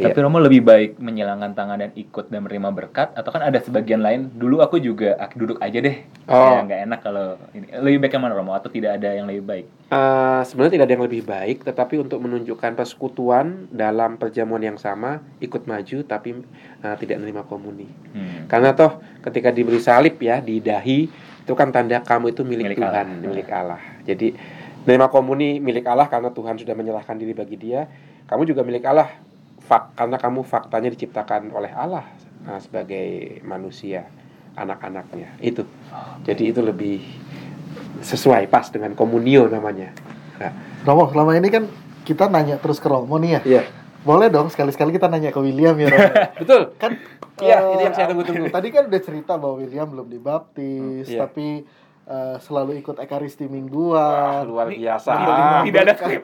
Iya. 0.00 0.16
Tapi 0.16 0.18
Romo 0.24 0.40
lebih 0.40 0.64
baik 0.64 0.96
menyilangkan 0.96 1.52
tangan 1.52 1.76
dan 1.76 1.92
ikut 1.92 2.32
dan 2.32 2.40
menerima 2.48 2.72
berkat 2.72 3.12
atau 3.12 3.28
kan 3.28 3.44
ada 3.44 3.60
sebagian 3.60 4.00
lain 4.00 4.32
dulu 4.32 4.64
aku 4.64 4.80
juga 4.80 5.12
ah, 5.20 5.28
duduk 5.28 5.60
aja 5.60 5.76
deh. 5.76 6.00
Oh. 6.24 6.56
Ya 6.56 6.64
nggak 6.64 6.80
enak 6.88 7.00
kalau 7.04 7.36
ini. 7.52 7.68
Lebih 7.68 8.08
baik 8.08 8.12
yang 8.16 8.24
mana 8.24 8.34
Romo 8.40 8.56
atau 8.56 8.72
tidak 8.72 8.96
ada 8.96 9.12
yang 9.12 9.28
lebih 9.28 9.44
baik? 9.44 9.66
Eh, 9.92 10.40
sebenarnya 10.48 10.72
tidak 10.80 10.86
ada 10.88 10.94
yang 10.96 11.04
lebih 11.04 11.22
baik, 11.28 11.58
tetapi 11.68 11.94
untuk 12.00 12.18
menunjukkan 12.24 12.72
persekutuan 12.78 13.68
dalam 13.68 14.16
perjamuan 14.16 14.64
yang 14.64 14.80
sama, 14.80 15.20
ikut 15.44 15.68
maju 15.68 15.98
tapi 16.08 16.40
eh, 16.80 16.96
tidak 16.96 17.20
menerima 17.20 17.42
komuni. 17.44 17.84
Hmm. 18.16 18.48
Karena 18.48 18.72
toh 18.72 19.04
ketika 19.20 19.52
diberi 19.52 19.84
salib 19.84 20.16
ya 20.16 20.40
di 20.40 20.64
dahi 20.64 21.28
itu 21.44 21.52
kan 21.52 21.68
tanda 21.68 22.00
kamu 22.00 22.32
itu 22.32 22.40
milik, 22.46 22.72
Milik 22.72 22.78
Tuhan, 22.80 23.06
Allah. 23.10 23.28
milik 23.28 23.48
Allah. 23.52 23.80
Jadi 24.08 24.28
menerima 24.86 25.06
komuni 25.12 25.60
milik 25.60 25.84
Allah 25.84 26.08
karena 26.08 26.32
Tuhan 26.32 26.56
sudah 26.56 26.72
menyerahkan 26.72 27.20
diri 27.20 27.36
bagi 27.36 27.60
dia. 27.60 27.84
Kamu 28.30 28.46
juga 28.46 28.62
milik 28.62 28.86
Allah 28.86 29.10
fak 29.70 29.94
karena 29.94 30.18
kamu 30.18 30.42
faktanya 30.42 30.90
diciptakan 30.90 31.54
oleh 31.54 31.70
Allah 31.70 32.02
nah, 32.42 32.58
sebagai 32.58 33.38
manusia 33.46 34.10
anak-anaknya. 34.58 35.38
Itu. 35.38 35.62
Jadi 36.26 36.50
itu 36.50 36.58
lebih 36.58 36.98
sesuai 38.02 38.50
pas 38.50 38.66
dengan 38.66 38.98
komunio 38.98 39.46
namanya. 39.46 39.94
Nah, 40.42 40.50
Romo, 40.82 41.06
selama 41.14 41.38
ini 41.38 41.48
kan 41.54 41.70
kita 42.02 42.26
nanya 42.26 42.58
terus 42.58 42.82
ke 42.82 42.90
Romo 42.90 43.14
nih 43.22 43.38
ya. 43.38 43.40
iya. 43.46 43.62
Boleh 44.00 44.32
dong 44.32 44.48
sekali-sekali 44.48 44.96
kita 44.96 45.06
nanya 45.06 45.30
ke 45.30 45.38
William 45.38 45.78
ya 45.78 45.86
Romo. 45.86 46.10
Betul. 46.42 46.62
kan 46.74 46.98
Iya, 47.40 47.56
eh, 47.56 47.72
ini 47.72 47.82
yang 47.88 47.94
saya 47.96 48.06
tunggu-tunggu. 48.12 48.52
Tadi 48.56 48.68
kan 48.68 48.84
udah 48.84 49.00
cerita 49.00 49.32
bahwa 49.40 49.64
William 49.64 49.88
belum 49.88 50.12
dibaptis, 50.12 51.08
Hmm, 51.08 51.14
iya. 51.16 51.20
tapi 51.24 51.64
eh, 52.10 52.36
selalu 52.38 52.76
ikut 52.76 52.98
ekaristi 52.98 53.46
Wah, 53.46 53.52
mingguan. 53.52 54.42
luar 54.44 54.66
biasa. 54.68 55.08
Ah, 55.08 55.62
Tidak 55.62 55.80
ada 55.80 55.94
skrip. 55.94 56.22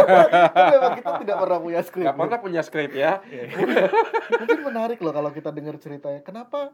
Memang 0.74 0.92
kita 0.94 1.10
tidak 1.18 1.36
pernah 1.38 1.58
punya 1.58 1.80
skrip. 1.80 2.04
Gak 2.04 2.16
pernah 2.18 2.38
punya 2.38 2.60
skrip 2.60 2.92
ya. 2.92 3.12
Mungkin 4.30 4.60
menarik 4.62 4.98
loh 5.00 5.10
kalau 5.10 5.30
kita 5.30 5.48
dengar 5.48 5.76
ceritanya. 5.76 6.20
Kenapa 6.20 6.70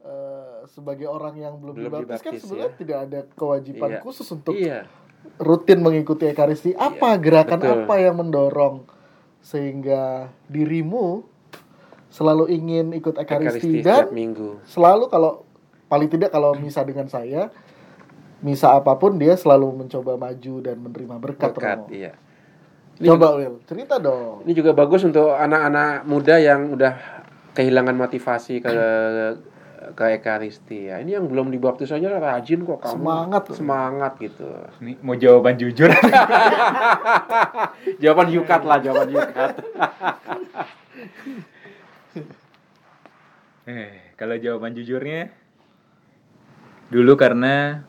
eh, 0.00 0.68
sebagai 0.68 1.06
orang 1.06 1.34
yang 1.34 1.54
belum, 1.56 1.74
Belum 1.74 1.88
dibaptis, 2.04 2.20
kan 2.20 2.32
sebenarnya 2.34 2.68
ya. 2.68 2.76
tidak 2.76 2.98
ada 3.00 3.20
kewajiban 3.32 3.90
Iya. 3.90 4.00
khusus 4.02 4.28
untuk 4.28 4.52
Iya. 4.52 4.84
rutin 5.38 5.80
mengikuti 5.80 6.26
ekaristi. 6.26 6.74
Apa 6.74 7.16
gerakan 7.16 7.56
betul. 7.56 7.72
apa 7.80 7.94
yang 7.96 8.14
mendorong 8.14 8.84
sehingga 9.40 10.28
dirimu 10.44 11.24
selalu 12.08 12.48
ingin 12.48 12.92
ikut 12.92 13.16
ekaristi, 13.16 13.80
Ekaristi 13.80 13.80
dan 13.80 14.04
setiap 14.04 14.12
minggu. 14.12 14.50
selalu 14.64 15.08
kalau 15.08 15.42
paling 15.84 16.06
tidak 16.06 16.28
kalau 16.28 16.52
misa 16.54 16.80
dengan 16.80 17.04
saya 17.06 17.48
misa 18.42 18.74
apa 18.74 18.96
pun 18.98 19.14
dia 19.20 19.36
selalu 19.38 19.84
mencoba 19.86 20.18
maju 20.18 20.54
dan 20.64 20.76
menerima 20.80 21.16
berkat, 21.20 21.52
Berkat, 21.54 21.78
Romo. 21.86 21.92
iya. 21.94 22.12
Ini 22.94 23.10
Coba 23.10 23.34
Will, 23.34 23.58
cerita 23.66 23.98
dong. 23.98 24.46
Ini 24.46 24.54
juga 24.54 24.70
bagus 24.70 25.02
untuk 25.02 25.34
anak-anak 25.34 26.06
muda 26.06 26.38
yang 26.38 26.78
udah 26.78 26.94
kehilangan 27.50 27.98
motivasi 27.98 28.62
ke 28.62 28.70
ke 29.92 30.04
ekaristi 30.16 30.88
ya. 30.88 31.02
Ini 31.02 31.18
yang 31.20 31.26
belum 31.26 31.50
dibaptis 31.50 31.92
aja 31.92 32.06
rajin 32.16 32.64
kok 32.64 32.80
kamu. 32.80 32.94
Semangat. 32.94 33.42
Semangat 33.52 34.12
gitu. 34.22 34.46
Ini 34.80 34.96
mau 35.02 35.18
jawaban 35.18 35.58
jujur. 35.58 35.90
jawaban 38.02 38.28
yukat 38.32 38.62
lah, 38.64 38.78
jawaban 38.80 39.10
yukat. 39.12 39.52
Eh, 43.64 44.12
kalau 44.20 44.36
jawaban 44.36 44.76
jujurnya 44.76 45.32
dulu 46.92 47.16
karena 47.16 47.80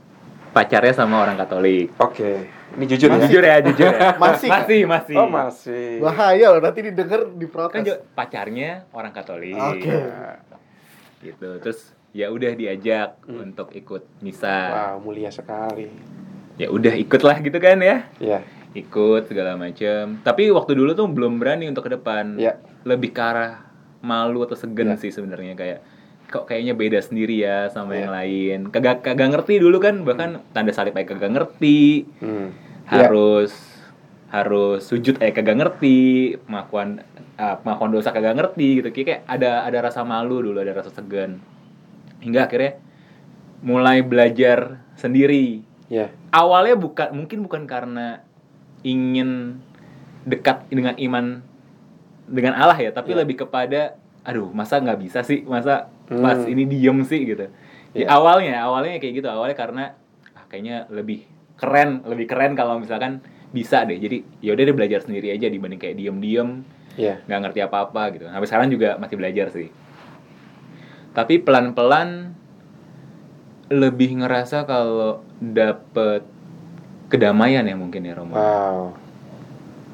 pacarnya 0.55 0.95
sama 0.95 1.19
orang 1.19 1.35
Katolik. 1.35 1.91
Oke. 1.99 2.47
Ini 2.71 2.85
jujur 2.87 3.09
ya. 3.09 3.19
Jujur 3.21 3.43
ya, 3.43 3.55
jujur 3.61 3.91
ya. 3.91 4.15
Masih. 4.23 4.47
masih, 4.47 4.81
masih. 4.87 5.15
Oh, 5.15 5.27
masih. 5.27 5.99
Bahaya 5.99 6.47
loh 6.49 6.61
nanti 6.61 6.79
didengar 6.81 7.27
Kan 7.27 7.35
diprotes. 7.35 7.83
jo- 7.83 8.01
pacarnya 8.09 8.87
orang 8.89 9.11
Katolik. 9.11 9.51
Oke. 9.53 9.91
Gitu. 11.19 11.49
Terus 11.59 11.79
ya 12.11 12.29
udah 12.29 12.51
diajak 12.53 13.19
Hmm. 13.21 13.43
untuk 13.43 13.71
ikut 13.71 14.07
misa. 14.19 14.95
Wow, 14.95 15.03
mulia 15.03 15.27
sekali. 15.29 15.91
Ya 16.55 16.71
udah 16.71 16.95
ikutlah 16.95 17.35
gitu 17.39 17.59
kan 17.59 17.75
ya. 17.77 18.07
Iya. 18.17 18.39
Ikut 18.73 19.27
segala 19.27 19.55
macam. 19.55 20.19
Tapi 20.21 20.47
waktu 20.49 20.71
dulu 20.73 20.91
tuh 20.93 21.07
belum 21.07 21.35
berani 21.35 21.67
untuk 21.67 21.83
ke 21.83 21.91
depan. 21.91 22.35
Iya. 22.35 22.59
Lebih 22.83 23.11
ke 23.11 23.19
arah 23.19 23.67
malu 23.99 24.39
atau 24.41 24.55
segan 24.55 24.87
Iya. 24.89 24.99
sih 24.99 25.11
sebenarnya 25.11 25.51
kayak 25.53 25.79
kok 26.25 26.45
kayaknya 26.45 26.73
beda 26.73 26.99
sendiri 26.99 27.39
ya 27.39 27.69
sama 27.69 27.93
Iya. 27.93 27.99
yang 28.01 28.11
lain. 28.11 28.59
Kagak 28.69 29.01
kagak 29.01 29.29
ngerti 29.31 29.57
dulu 29.57 29.77
kan 29.77 30.01
bahkan 30.01 30.41
tanda 30.51 30.71
salib 30.71 30.93
aja 30.93 31.05
kagak 31.07 31.31
ngerti. 31.31 32.05
Hmm. 32.19 32.49
Iya. 32.85 33.09
harus 33.09 33.49
harus 34.29 34.85
sujud 34.85 35.17
eh 35.17 35.31
kagak 35.31 35.57
ngerti 35.57 35.97
pengakuan 36.45 37.01
ah, 37.33 37.57
pengakuan 37.57 37.89
dosa 37.89 38.13
kagak 38.13 38.37
ngerti 38.37 38.67
gitu 38.77 38.89
kayak 38.91 39.05
kayak 39.05 39.21
ada 39.25 39.65
ada 39.65 39.79
rasa 39.81 40.05
malu 40.05 40.37
dulu 40.39 40.59
ada 40.59 40.69
rasa 40.71 40.93
segan 40.93 41.41
hingga 42.21 42.45
akhirnya 42.45 42.77
mulai 43.61 44.05
belajar 44.05 44.85
sendiri 44.93 45.65
Iya. 45.85 46.13
awalnya 46.29 46.75
bukan 46.75 47.09
mungkin 47.15 47.41
bukan 47.41 47.65
karena 47.65 48.21
ingin 48.81 49.61
dekat 50.21 50.69
dengan 50.69 50.93
iman 50.97 51.41
dengan 52.25 52.53
Allah 52.53 52.77
ya 52.77 52.89
tapi 52.91 53.13
Iya. 53.13 53.25
lebih 53.25 53.45
kepada 53.45 53.97
aduh 54.21 54.49
masa 54.49 54.77
nggak 54.77 54.99
bisa 54.99 55.21
sih 55.21 55.41
masa 55.41 55.89
pas 56.07 56.37
Hmm. 56.37 56.51
ini 56.51 56.63
diem 56.65 56.99
sih 57.01 57.21
gitu 57.25 57.45
Iya. 57.91 58.05
ya, 58.05 58.07
awalnya 58.11 58.55
awalnya 58.61 58.99
kayak 58.99 59.13
gitu 59.19 59.27
awalnya 59.27 59.55
karena 59.55 59.83
ah, 60.31 60.45
kayaknya 60.45 60.85
lebih 60.89 61.25
keren 61.55 62.03
lebih 62.03 62.27
keren 62.27 62.53
kalau 62.53 62.77
misalkan 62.77 63.23
bisa 63.49 63.81
deh 63.83 63.95
jadi 63.95 64.19
ya 64.39 64.51
udah 64.51 64.63
deh 64.63 64.75
belajar 64.75 64.99
sendiri 64.99 65.31
aja 65.31 65.47
dibanding 65.47 65.79
kayak 65.79 65.95
diem 65.95 66.17
diem 66.19 66.49
Iya. 66.95 67.19
nggak 67.23 67.39
ngerti 67.41 67.59
apa 67.59 67.77
apa 67.83 68.01
gitu 68.11 68.23
sampai 68.25 68.47
sekarang 68.47 68.69
juga 68.69 68.95
masih 68.95 69.15
belajar 69.15 69.47
sih 69.49 69.67
tapi 71.11 71.39
pelan 71.39 71.71
pelan 71.71 72.35
lebih 73.65 74.21
ngerasa 74.21 74.63
kalau 74.63 75.25
dapet 75.37 76.21
kedamaian 77.07 77.63
ya 77.63 77.73
mungkin 77.73 78.03
ya 78.03 78.13
Romo 78.13 78.35
Wow. 78.35 78.79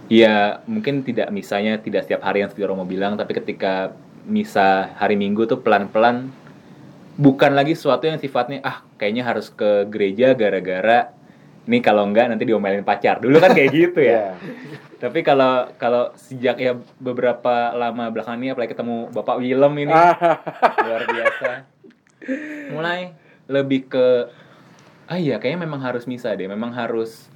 ya 0.08 0.36
mungkin 0.66 1.02
tidak 1.02 1.32
misalnya 1.32 1.78
tidak 1.78 2.04
setiap 2.04 2.22
hari 2.22 2.42
yang 2.42 2.50
seperti 2.50 2.68
Romo 2.68 2.84
bilang 2.84 3.16
tapi 3.16 3.32
ketika 3.32 3.96
misa 4.26 4.94
hari 4.98 5.18
Minggu 5.18 5.50
tuh 5.50 5.62
pelan 5.62 5.90
pelan 5.90 6.30
bukan 7.18 7.54
lagi 7.54 7.78
sesuatu 7.78 8.08
yang 8.08 8.18
sifatnya 8.18 8.62
ah 8.66 8.86
kayaknya 8.98 9.26
harus 9.26 9.50
ke 9.52 9.86
gereja 9.90 10.34
gara-gara 10.38 11.14
ini 11.70 11.78
kalau 11.78 12.10
enggak 12.10 12.26
nanti 12.26 12.50
diomelin 12.50 12.82
pacar. 12.82 13.22
Dulu 13.22 13.38
kan 13.38 13.54
kayak 13.54 13.70
gitu 13.74 14.02
ya. 14.02 14.12
Iya. 14.12 14.28
tapi 15.02 15.26
kalau 15.26 15.66
kalau 15.82 16.14
sejak 16.14 16.62
ya 16.62 16.78
beberapa 17.02 17.74
lama 17.74 18.14
belakangan 18.14 18.38
ini 18.38 18.54
apalagi 18.54 18.78
ketemu 18.78 19.10
Bapak 19.10 19.42
Willem 19.42 19.74
ini. 19.82 19.94
Ah, 19.94 20.14
luar 20.86 21.04
biasa. 21.10 21.50
Mulai 22.70 23.00
lebih 23.50 23.90
ke 23.90 24.30
ah 25.10 25.18
iya 25.18 25.42
kayaknya 25.42 25.66
memang 25.66 25.82
harus 25.82 26.06
misa 26.06 26.38
deh, 26.38 26.46
memang 26.46 26.70
harus 26.70 27.31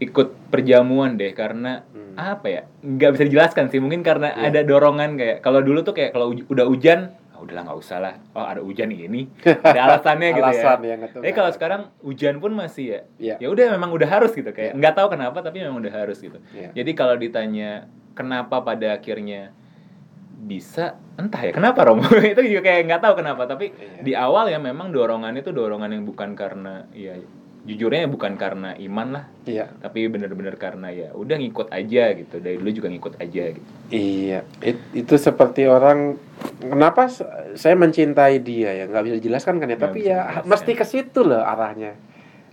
ikut 0.00 0.48
perjamuan 0.48 1.14
deh 1.14 1.30
karena 1.30 1.84
Hmm. 1.86 2.16
apa 2.16 2.46
ya? 2.48 2.62
nggak 2.80 3.10
bisa 3.12 3.24
dijelaskan 3.24 3.68
sih, 3.68 3.78
mungkin 3.78 4.00
karena 4.00 4.32
Iya. 4.32 4.48
ada 4.48 4.60
dorongan 4.62 5.14
kayak 5.14 5.36
kalau 5.38 5.60
dulu 5.60 5.80
tuh 5.80 5.92
kayak 5.92 6.10
kalau 6.10 6.32
uj- 6.32 6.44
udah 6.44 6.64
hujan 6.64 7.12
ah, 7.30 7.38
udahlah 7.38 7.62
nggak 7.62 7.78
usah 7.78 7.98
lah. 7.98 8.14
Oh, 8.32 8.42
ada 8.42 8.60
hujan 8.60 8.88
ini. 8.88 9.28
Ada 9.62 9.80
alasannya 9.86 10.28
gitu 10.30 10.42
Alasan 10.42 10.78
ya. 10.78 10.86
ya, 10.86 10.94
nggak 10.96 11.10
tahu 11.10 11.20
Tapi 11.20 11.32
kalau 11.32 11.50
sekarang 11.50 11.80
hujan 12.00 12.34
pun 12.36 12.52
masih 12.52 12.84
ya. 12.86 13.00
Iya. 13.16 13.34
Ya 13.38 13.48
udah 13.48 13.64
memang 13.70 13.90
udah 13.90 14.08
harus 14.08 14.32
gitu 14.32 14.48
kayak 14.48 14.72
Iya. 14.72 14.76
nggak 14.76 14.94
tahu 14.94 15.08
kenapa 15.10 15.38
tapi 15.38 15.60
memang 15.60 15.78
udah 15.78 15.94
harus 15.94 16.18
gitu. 16.18 16.36
Iya. 16.50 16.72
Jadi 16.74 16.90
kalau 16.92 17.14
ditanya 17.14 17.86
kenapa 18.12 18.60
pada 18.60 18.92
akhirnya 18.92 19.52
bisa 20.40 20.96
entah 21.14 21.36
ya 21.38 21.52
kenapa 21.52 21.84
Romo 21.84 22.00
itu 22.26 22.40
juga 22.42 22.64
kayak 22.66 22.82
nggak 22.86 23.02
tahu 23.02 23.14
kenapa 23.14 23.44
tapi 23.44 23.70
Iya. 23.70 24.00
di 24.00 24.12
awal 24.14 24.48
ya 24.48 24.56
memang 24.56 24.88
dorongan 24.88 25.36
itu 25.36 25.52
dorongan 25.52 25.92
yang 25.92 26.04
bukan 26.04 26.32
karena 26.32 26.88
ya 26.90 27.12
jujurnya 27.60 28.06
bukan 28.06 28.34
karena 28.34 28.72
iman 28.80 29.08
lah 29.12 29.24
Iya. 29.44 29.68
tapi 29.76 30.06
bener-bener 30.06 30.56
karena 30.56 30.88
ya 30.88 31.12
udah 31.12 31.36
ngikut 31.36 31.68
aja 31.68 32.14
gitu 32.14 32.38
dari 32.38 32.56
dulu 32.56 32.70
juga 32.72 32.88
ngikut 32.88 33.14
aja 33.16 33.44
gitu 33.52 33.68
Iya, 33.90 34.40
It- 34.60 34.88
itu 34.94 35.14
seperti 35.14 35.64
orang 35.64 36.16
kenapa 36.58 37.10
saya 37.52 37.74
mencintai 37.74 38.38
dia 38.38 38.72
ya 38.72 38.84
nggak 38.86 39.02
bisa 39.02 39.14
dijelaskan 39.18 39.54
kan 39.56 39.66
ya, 39.66 39.74
Nggak 39.74 39.82
tapi 39.82 39.98
ya 40.02 40.18
mesti 40.42 40.72
ke 40.72 40.84
situ 40.84 41.20
loh 41.20 41.38
arahnya. 41.38 41.98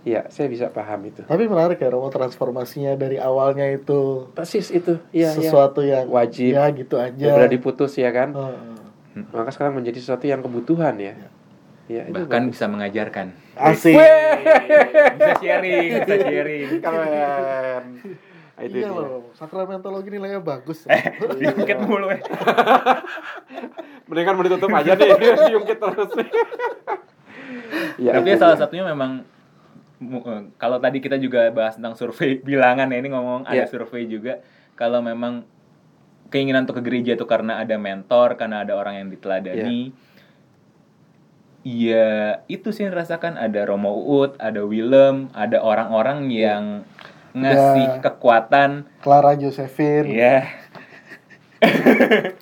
Iya, 0.02 0.30
saya 0.30 0.46
bisa 0.46 0.70
paham 0.70 1.04
itu. 1.04 1.20
Tapi 1.22 1.44
menarik 1.44 1.76
ya 1.76 1.90
Romo 1.90 2.08
transformasinya 2.08 2.94
dari 2.94 3.18
awalnya 3.18 3.66
itu 3.68 4.30
Persis 4.30 4.70
itu, 4.70 4.96
iya, 5.10 5.28
iya. 5.28 5.36
sesuatu 5.36 5.82
yang 5.82 6.06
Wajib. 6.08 6.54
ya 6.54 6.64
gitu 6.70 6.96
aja. 6.96 7.12
Daripada 7.28 7.50
diputus 7.50 7.92
ya 7.94 8.08
kan, 8.08 8.32
Heeh. 8.32 9.26
maka 9.30 9.50
sekarang 9.50 9.74
menjadi 9.74 9.98
sesuatu 9.98 10.24
yang 10.24 10.40
kebutuhan 10.40 10.96
ya. 10.96 11.12
Iya, 11.12 11.28
itu 11.88 12.12
bahkan 12.12 12.42
bagus. 12.44 12.52
bisa 12.52 12.64
mengajarkan 12.66 13.26
Asik. 13.54 13.96
bisa 13.96 15.32
sharing 15.40 15.88
bisa 15.98 16.14
sharing 16.18 16.68
keren. 16.84 17.84
Nah, 18.52 18.62
itu 18.62 18.76
iya 18.76 18.90
loh, 18.90 19.30
sakramentologi 19.32 20.10
nilainya 20.10 20.38
bagus. 20.38 20.82
diungkit 21.30 21.78
mulu 21.80 22.10
ya 22.10 22.18
Mendingan 24.08 24.34
mau 24.34 24.42
ditutup 24.42 24.68
aja 24.68 24.92
deh, 24.92 25.08
diungkit 25.48 25.78
terus. 25.78 26.10
Iya, 27.96 28.10
tapi 28.14 28.28
ya 28.28 28.36
salah 28.36 28.56
satunya 28.56 28.84
memang 28.84 29.22
eh, 30.00 30.42
kalau 30.56 30.78
tadi 30.78 30.98
kita 30.98 31.16
juga 31.16 31.48
bahas 31.50 31.76
tentang 31.76 31.92
survei 31.92 32.38
bilangan 32.38 32.88
ya 32.88 32.96
ini 32.96 33.08
ngomong 33.08 33.44
ada 33.44 33.62
Iya. 33.62 33.66
survei 33.66 34.04
juga 34.04 34.40
kalau 34.74 35.00
memang 35.00 35.44
keinginan 36.28 36.64
untuk 36.64 36.78
ke 36.78 36.84
gereja 36.84 37.14
itu 37.14 37.24
karena 37.24 37.58
ada 37.58 37.74
mentor 37.74 38.34
karena 38.34 38.60
ada 38.60 38.74
orang 38.74 38.94
yang 38.96 39.08
diteladani 39.08 39.90
Iya, 41.68 42.40
itu 42.48 42.72
sih 42.72 42.88
yang 42.88 42.96
rasakan 42.96 43.36
ada 43.36 43.68
Romo 43.68 43.92
Uut, 43.92 44.40
ada 44.40 44.64
Willem, 44.64 45.28
ada 45.36 45.60
orang-orang 45.60 46.32
yang 46.32 46.88
ngasih 47.36 48.00
Ya. 48.00 48.00
kekuatan 48.00 48.88
Clara 49.04 49.36
Josephine. 49.36 50.08
Iya. 50.08 50.48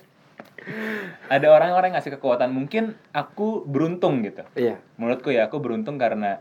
ada 1.35 1.47
orang-orang 1.51 1.91
yang 1.91 1.97
ngasih 1.99 2.15
kekuatan. 2.15 2.55
Mungkin 2.55 2.95
aku 3.11 3.67
beruntung 3.67 4.23
gitu. 4.23 4.47
Iya. 4.55 4.79
Menurutku 4.95 5.35
ya 5.35 5.51
aku 5.51 5.59
beruntung 5.59 5.99
karena 5.99 6.39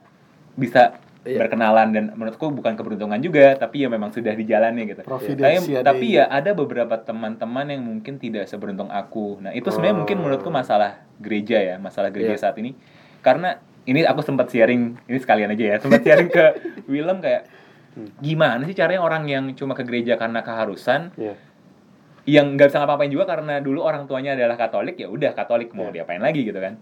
bisa 0.55 0.95
Iya. 1.27 1.43
berkenalan 1.43 1.89
dan 1.91 2.05
menurutku 2.15 2.49
bukan 2.49 2.73
keberuntungan 2.73 3.19
juga, 3.19 3.59
tapi 3.59 3.83
ya 3.83 3.91
memang 3.91 4.15
sudah 4.15 4.31
dijalani 4.31 4.87
gitu. 4.87 5.03
Tapi, 5.03 5.35
tapi 5.83 6.07
Dei. 6.07 6.23
ya 6.23 6.31
ada 6.31 6.55
beberapa 6.55 6.95
teman-teman 6.97 7.67
yang 7.67 7.83
mungkin 7.83 8.17
tidak 8.17 8.47
seberuntung 8.47 8.87
aku. 8.89 9.43
Nah, 9.43 9.51
itu 9.51 9.67
sebenarnya 9.69 9.95
Oh. 9.95 10.01
mungkin 10.01 10.17
menurutku 10.19 10.49
masalah 10.49 11.03
gereja 11.19 11.59
ya, 11.59 11.77
masalah 11.77 12.09
gereja 12.09 12.33
Iya. 12.33 12.41
saat 12.41 12.55
ini. 12.57 12.79
Karena 13.21 13.59
ini 13.83 14.03
aku 14.03 14.23
sempat 14.23 14.47
sharing, 14.49 15.03
ini 15.03 15.19
sekalian 15.19 15.51
aja 15.51 15.65
ya, 15.67 15.77
sempat 15.77 16.01
sharing 16.01 16.31
ke 16.31 16.45
Willem 16.91 17.19
kayak 17.19 17.51
Hmm. 17.93 18.13
gimana 18.21 18.63
sih 18.63 18.77
caranya 18.77 19.01
orang 19.01 19.25
yang 19.25 19.49
cuma 19.53 19.73
ke 19.73 19.81
gereja 19.81 20.15
karena 20.15 20.45
keharusan 20.45 21.17
Iya. 21.17 21.33
yang 22.29 22.53
nggak 22.53 22.69
bisa 22.69 22.79
ngapa-ngapain 22.79 23.09
juga 23.09 23.25
karena 23.25 23.57
dulu 23.59 23.81
orang 23.81 24.05
tuanya 24.05 24.37
adalah 24.37 24.53
Katolik 24.55 24.99
ya 24.99 25.09
udah 25.09 25.33
Katolik 25.33 25.73
mau 25.73 25.89
Iya. 25.89 26.05
diapain 26.05 26.21
lagi 26.21 26.45
gitu 26.45 26.61
kan 26.61 26.77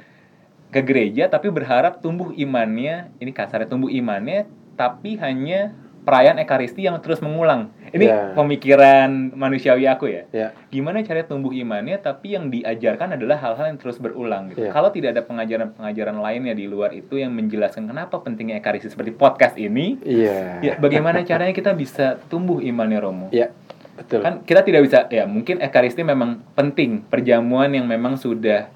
ke 0.75 0.83
gereja 0.83 1.31
tapi 1.31 1.55
berharap 1.55 2.03
tumbuh 2.03 2.35
imannya 2.35 3.15
ini 3.23 3.31
kasarnya 3.31 3.71
tumbuh 3.71 3.87
imannya 3.87 4.51
tapi 4.75 5.15
hanya 5.23 5.71
perayaan 6.05 6.37
ekaristi 6.37 6.85
yang 6.85 6.99
terus 7.01 7.23
mengulang 7.23 7.71
ini 7.95 8.11
Iya. 8.11 8.35
pemikiran 8.35 9.33
manusiawi 9.33 9.87
aku 9.87 10.11
ya 10.11 10.27
Iya. 10.35 10.49
gimana 10.69 11.01
caranya 11.01 11.31
tumbuh 11.31 11.55
imannya 11.55 11.97
tapi 11.97 12.35
yang 12.35 12.51
diajarkan 12.51 13.15
adalah 13.15 13.39
hal-hal 13.39 13.71
yang 13.73 13.79
terus 13.79 13.97
berulang 13.97 14.51
gitu 14.51 14.67
Iya. 14.67 14.75
kalau 14.75 14.91
tidak 14.91 15.15
ada 15.15 15.23
pengajaran-pengajaran 15.23 16.19
lainnya 16.19 16.53
di 16.53 16.67
luar 16.67 16.91
itu 16.91 17.17
yang 17.17 17.33
menjelaskan 17.33 17.87
kenapa 17.87 18.21
pentingnya 18.21 18.59
ekaristi 18.59 18.91
seperti 18.91 19.15
podcast 19.15 19.55
ini 19.57 19.97
Iya. 20.03 20.59
ya 20.61 20.73
bagaimana 20.77 21.23
caranya 21.23 21.55
kita 21.55 21.71
bisa 21.73 22.19
tumbuh 22.27 22.59
imannya 22.59 22.99
Romo 22.99 23.27
Iya. 23.31 23.55
Betul. 23.95 24.27
kan 24.27 24.43
kita 24.43 24.67
tidak 24.67 24.83
bisa 24.85 25.07
ya 25.07 25.23
mungkin 25.25 25.63
ekaristi 25.63 26.03
memang 26.03 26.43
penting 26.53 27.07
perjamuan 27.07 27.71
yang 27.71 27.87
memang 27.87 28.19
sudah 28.19 28.67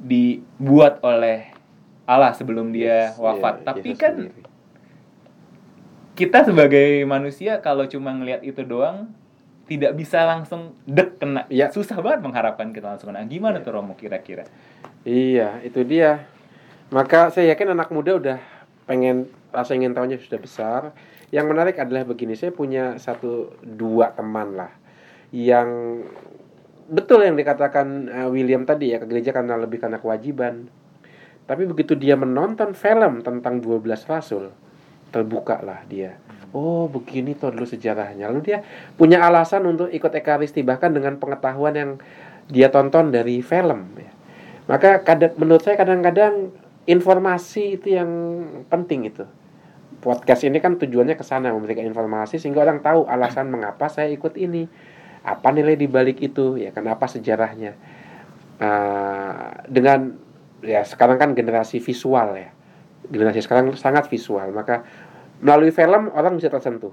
dibuat 0.00 0.98
oleh 1.00 1.52
Allah 2.04 2.32
sebelum 2.32 2.72
dia 2.72 3.12
Yes, 3.12 3.20
wafat 3.20 3.54
iya, 3.60 3.64
tapi 3.64 3.90
kan 3.94 4.14
sendiri. 4.16 4.42
kita 6.16 6.44
sebagai 6.44 7.04
manusia 7.04 7.60
kalau 7.60 7.86
cuma 7.86 8.10
ngelihat 8.10 8.42
itu 8.42 8.60
doang 8.62 9.12
tidak 9.64 9.94
bisa 9.94 10.26
langsung 10.26 10.74
dek 10.82 11.16
kena 11.16 11.46
Iya. 11.46 11.70
susah 11.70 12.02
banget 12.02 12.26
mengharapkan 12.26 12.74
kita 12.74 12.90
langsung 12.90 13.14
kena 13.14 13.22
gimana 13.24 13.60
Iya. 13.60 13.64
tuh 13.64 13.72
Romo 13.72 13.94
kira-kira 13.94 14.44
Iya, 15.00 15.64
itu 15.64 15.80
dia. 15.80 16.28
Maka 16.92 17.32
saya 17.32 17.56
yakin 17.56 17.72
anak 17.72 17.88
muda 17.88 18.20
udah 18.20 18.38
pengen 18.84 19.32
rasa 19.48 19.72
ingin 19.72 19.96
tahunya 19.96 20.20
sudah 20.20 20.36
besar. 20.36 20.80
Yang 21.32 21.46
menarik 21.48 21.76
adalah 21.78 22.04
begini, 22.04 22.36
saya 22.36 22.52
punya 22.52 23.00
satu 23.00 23.56
dua 23.64 24.12
teman 24.12 24.60
lah 24.60 24.68
yang 25.32 26.02
betul 26.90 27.22
yang 27.22 27.38
dikatakan 27.38 28.10
eh, 28.10 28.28
William 28.28 28.66
tadi 28.66 28.90
ya 28.90 28.98
ke 28.98 29.06
gereja 29.06 29.30
karena 29.30 29.54
lebih 29.54 29.78
karena 29.78 30.02
kewajiban. 30.02 30.66
Tapi 31.46 31.66
begitu 31.66 31.98
dia 31.98 32.14
menonton 32.14 32.74
film 32.78 33.22
tentang 33.26 33.58
12 33.58 33.86
rasul, 34.06 34.54
terbuka 35.10 35.58
lah 35.62 35.82
dia. 35.86 36.18
Oh 36.50 36.90
begini 36.90 37.38
tuh 37.38 37.54
dulu 37.54 37.66
sejarahnya. 37.66 38.26
Lalu 38.30 38.40
dia 38.42 38.58
punya 38.98 39.22
alasan 39.22 39.66
untuk 39.66 39.90
ikut 39.90 40.10
ekaristi 40.14 40.66
bahkan 40.66 40.90
dengan 40.90 41.18
pengetahuan 41.18 41.74
yang 41.74 41.90
dia 42.50 42.70
tonton 42.70 43.14
dari 43.14 43.38
film. 43.42 43.94
Ya. 43.98 44.10
Maka 44.66 45.02
kadang, 45.02 45.34
menurut 45.38 45.62
saya 45.62 45.78
kadang-kadang 45.78 46.54
informasi 46.86 47.78
itu 47.78 47.94
yang 47.94 48.10
penting 48.66 49.10
itu. 49.10 49.26
Podcast 50.00 50.46
ini 50.46 50.62
kan 50.62 50.78
tujuannya 50.78 51.14
ke 51.14 51.26
sana 51.26 51.52
memberikan 51.54 51.84
informasi 51.86 52.38
sehingga 52.38 52.64
orang 52.64 52.80
tahu 52.80 53.06
alasan 53.06 53.50
mengapa 53.50 53.86
saya 53.90 54.10
ikut 54.10 54.34
ini. 54.38 54.66
Apa 55.24 55.52
nilai 55.52 55.76
di 55.76 55.86
balik 55.90 56.20
itu 56.24 56.56
ya 56.56 56.72
kenapa 56.72 57.06
sejarahnya. 57.10 57.76
Uh, 58.60 59.64
dengan 59.68 60.16
ya 60.60 60.84
sekarang 60.84 61.16
kan 61.16 61.30
generasi 61.32 61.80
visual 61.80 62.36
ya. 62.36 62.50
Generasi 63.10 63.42
sekarang 63.42 63.74
sangat 63.74 64.06
visual, 64.06 64.52
maka 64.52 64.84
melalui 65.40 65.72
film 65.72 66.12
orang 66.12 66.36
bisa 66.36 66.52
tersentuh. 66.52 66.92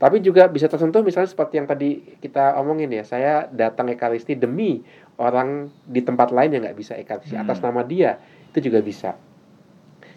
Tapi 0.00 0.24
juga 0.24 0.48
bisa 0.48 0.64
tersentuh 0.64 1.04
misalnya 1.04 1.28
seperti 1.28 1.60
yang 1.60 1.68
tadi 1.68 2.16
kita 2.24 2.56
omongin 2.56 2.88
ya, 2.88 3.04
saya 3.04 3.44
datang 3.52 3.92
ekaristi 3.92 4.32
demi 4.32 4.80
orang 5.20 5.68
di 5.84 6.00
tempat 6.00 6.32
lain 6.32 6.56
yang 6.56 6.64
nggak 6.64 6.78
bisa 6.78 6.96
ekaristi 6.96 7.36
hmm. 7.36 7.44
atas 7.44 7.60
nama 7.60 7.84
dia, 7.84 8.16
itu 8.48 8.72
juga 8.72 8.80
bisa. 8.80 9.12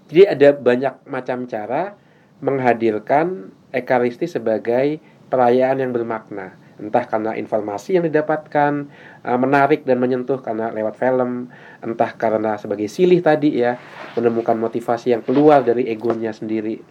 Jadi 0.08 0.24
ada 0.24 0.50
banyak 0.56 1.04
macam 1.04 1.44
cara 1.52 2.00
menghadirkan 2.40 3.52
ekaristi 3.76 4.28
sebagai 4.28 5.04
perayaan 5.28 5.84
yang 5.84 5.92
bermakna. 5.92 6.56
Entah 6.82 7.06
karena 7.06 7.38
informasi 7.38 8.02
yang 8.02 8.06
didapatkan 8.10 8.90
uh, 9.22 9.38
menarik 9.38 9.86
dan 9.86 10.02
menyentuh 10.02 10.42
karena 10.42 10.74
lewat 10.74 10.98
film, 10.98 11.54
entah 11.86 12.12
karena 12.18 12.58
sebagai 12.58 12.90
silih 12.90 13.22
tadi 13.22 13.62
ya, 13.62 13.78
menemukan 14.18 14.58
motivasi 14.58 15.14
yang 15.14 15.22
keluar 15.22 15.62
dari 15.62 15.86
egonya 15.86 16.34
sendiri. 16.34 16.82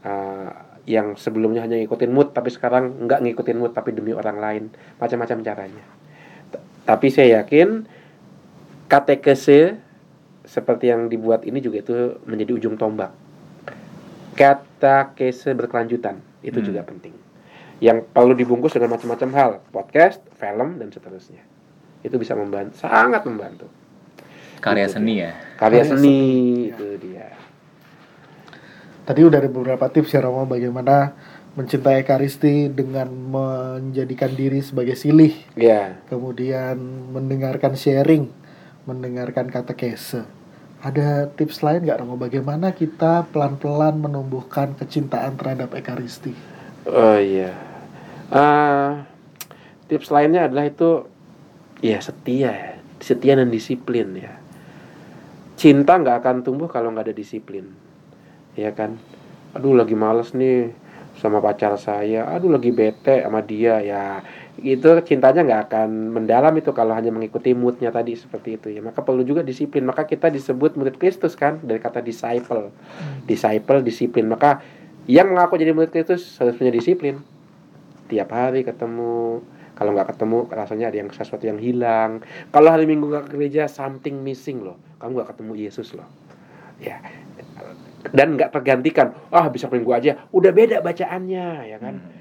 Uh, 0.00 0.52
yang 0.88 1.12
sebelumnya 1.14 1.60
hanya 1.60 1.76
ngikutin 1.76 2.08
mood 2.08 2.32
tapi 2.32 2.48
sekarang 2.48 3.04
nggak 3.04 3.20
ngikutin 3.20 3.56
mood 3.60 3.72
tapi 3.72 3.96
demi 3.96 4.12
orang 4.12 4.36
lain. 4.40 4.64
Macam-macam 5.00 5.38
caranya. 5.44 5.84
T 6.50 6.54
tapi 6.84 7.06
saya 7.12 7.44
yakin 7.44 7.84
katekese 8.88 9.78
seperti 10.44 10.90
yang 10.90 11.06
dibuat 11.06 11.46
ini 11.46 11.62
juga 11.62 11.84
itu 11.84 11.94
menjadi 12.24 12.56
ujung 12.56 12.74
tombak. 12.80 13.12
Katekese 14.34 15.52
berkelanjutan. 15.52 16.20
Itu 16.40 16.64
hmm. 16.64 16.66
juga 16.66 16.80
penting 16.84 17.29
yang 17.80 18.04
perlu 18.04 18.36
dibungkus 18.36 18.76
dengan 18.76 18.96
macam-macam 18.96 19.30
hal 19.34 19.50
podcast 19.72 20.20
film 20.36 20.76
dan 20.76 20.92
seterusnya 20.92 21.42
itu 22.04 22.16
bisa 22.16 22.36
membantu 22.36 22.80
sangat 22.80 23.24
membantu 23.24 23.66
karya 24.60 24.86
seni 24.88 25.24
ya 25.24 25.32
karya, 25.56 25.80
karya 25.80 25.84
seni, 25.88 26.00
seni 26.00 26.72
itu 26.72 26.88
dia 27.00 27.28
Tadi 29.10 29.26
udah 29.26 29.42
ada 29.42 29.50
beberapa 29.50 29.90
tips 29.90 30.14
ya 30.14 30.22
Romo 30.22 30.46
bagaimana 30.46 31.18
mencintai 31.58 32.06
Ekaristi 32.06 32.70
dengan 32.70 33.10
menjadikan 33.10 34.30
diri 34.38 34.62
sebagai 34.62 34.94
silih. 34.94 35.34
Yeah. 35.58 35.98
Kemudian 36.06 36.78
mendengarkan 37.10 37.74
sharing, 37.74 38.30
mendengarkan 38.86 39.50
kata 39.50 39.74
kese. 39.74 40.22
Ada 40.78 41.26
tips 41.34 41.58
lain 41.66 41.90
nggak 41.90 41.98
Romo 42.06 42.14
bagaimana 42.22 42.70
kita 42.70 43.26
pelan-pelan 43.34 43.98
menumbuhkan 43.98 44.78
kecintaan 44.78 45.34
terhadap 45.34 45.74
Ekaristi? 45.74 46.30
Oh 46.86 47.18
iya. 47.18 47.69
Uh, 48.30 49.02
tips 49.90 50.14
lainnya 50.14 50.46
adalah 50.46 50.70
itu 50.70 51.02
ya 51.82 51.98
setia 51.98 52.50
ya, 52.54 52.72
setia 53.02 53.34
dan 53.34 53.50
disiplin 53.50 54.14
ya. 54.14 54.38
Cinta 55.58 55.98
nggak 55.98 56.22
akan 56.22 56.36
tumbuh 56.46 56.70
kalau 56.70 56.94
nggak 56.94 57.10
ada 57.10 57.16
disiplin. 57.16 57.66
Ya 58.54 58.70
kan? 58.70 59.02
Aduh 59.58 59.74
lagi 59.74 59.98
males 59.98 60.30
nih 60.30 60.70
sama 61.18 61.42
pacar 61.42 61.74
saya. 61.74 62.30
Aduh 62.30 62.54
lagi 62.54 62.70
bete 62.70 63.18
sama 63.18 63.42
dia. 63.42 63.82
Ya 63.82 64.22
itu 64.62 64.86
cintanya 65.02 65.42
nggak 65.42 65.62
akan 65.66 65.88
mendalam 66.14 66.54
itu 66.54 66.70
kalau 66.70 66.94
hanya 66.94 67.10
mengikuti 67.10 67.50
moodnya 67.50 67.90
tadi 67.90 68.14
seperti 68.14 68.62
itu 68.62 68.70
ya. 68.70 68.80
Maka 68.80 69.02
perlu 69.02 69.26
juga 69.26 69.42
disiplin. 69.42 69.82
Maka 69.82 70.06
kita 70.06 70.30
disebut 70.30 70.78
murid 70.78 71.02
Kristus 71.02 71.34
kan 71.34 71.58
dari 71.66 71.82
kata 71.82 71.98
disciple. 71.98 72.70
Hmm. 72.70 73.26
disciple 73.26 73.82
disiplin. 73.82 74.30
Maka 74.30 74.62
yang 75.10 75.34
mengaku 75.34 75.58
jadi 75.58 75.74
murid 75.74 75.90
Kristus 75.90 76.38
harus 76.38 76.54
punya 76.54 76.70
disiplin 76.70 77.18
tiap 78.10 78.34
hari 78.34 78.66
ketemu. 78.66 79.46
Kalau 79.78 79.96
nggak 79.96 80.12
ketemu 80.12 80.38
rasanya 80.52 80.92
ada 80.92 80.98
yang 81.00 81.08
sesuatu 81.08 81.46
yang 81.48 81.56
hilang. 81.56 82.20
Kalau 82.52 82.68
hari 82.68 82.84
minggu 82.84 83.08
nggak 83.08 83.30
ke 83.30 83.38
gereja 83.38 83.64
something 83.64 84.12
missing 84.20 84.60
loh. 84.60 84.76
Kamu 85.00 85.16
nggak 85.16 85.30
ketemu 85.32 85.52
Yesus 85.56 85.96
loh. 85.96 86.04
Ya. 86.76 87.00
Dan 88.12 88.36
nggak 88.36 88.52
tergantikan. 88.52 89.16
Ah 89.32 89.48
bisa 89.48 89.72
minggu 89.72 89.88
aja. 89.96 90.28
Udah 90.36 90.52
beda 90.52 90.84
bacaannya 90.84 91.46
ya 91.70 91.78
kan? 91.80 91.96
Hmm. 91.96 92.18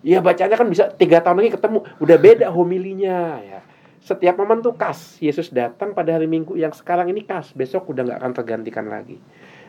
ya 0.00 0.24
bacanya 0.24 0.56
kan 0.56 0.68
bisa 0.70 0.94
tiga 0.94 1.18
tahun 1.18 1.42
lagi 1.42 1.58
ketemu. 1.58 1.78
Udah 1.98 2.16
beda 2.20 2.46
homilinya 2.54 3.42
ya. 3.42 3.60
Setiap 4.00 4.38
momen 4.38 4.62
tuh 4.62 4.78
kas 4.78 5.18
Yesus 5.18 5.50
datang 5.50 5.92
pada 5.92 6.16
hari 6.16 6.24
Minggu 6.24 6.56
yang 6.56 6.72
sekarang 6.72 7.12
ini 7.12 7.26
kas 7.26 7.52
besok 7.52 7.90
udah 7.90 8.06
nggak 8.06 8.18
akan 8.22 8.32
tergantikan 8.32 8.86
lagi. 8.86 9.20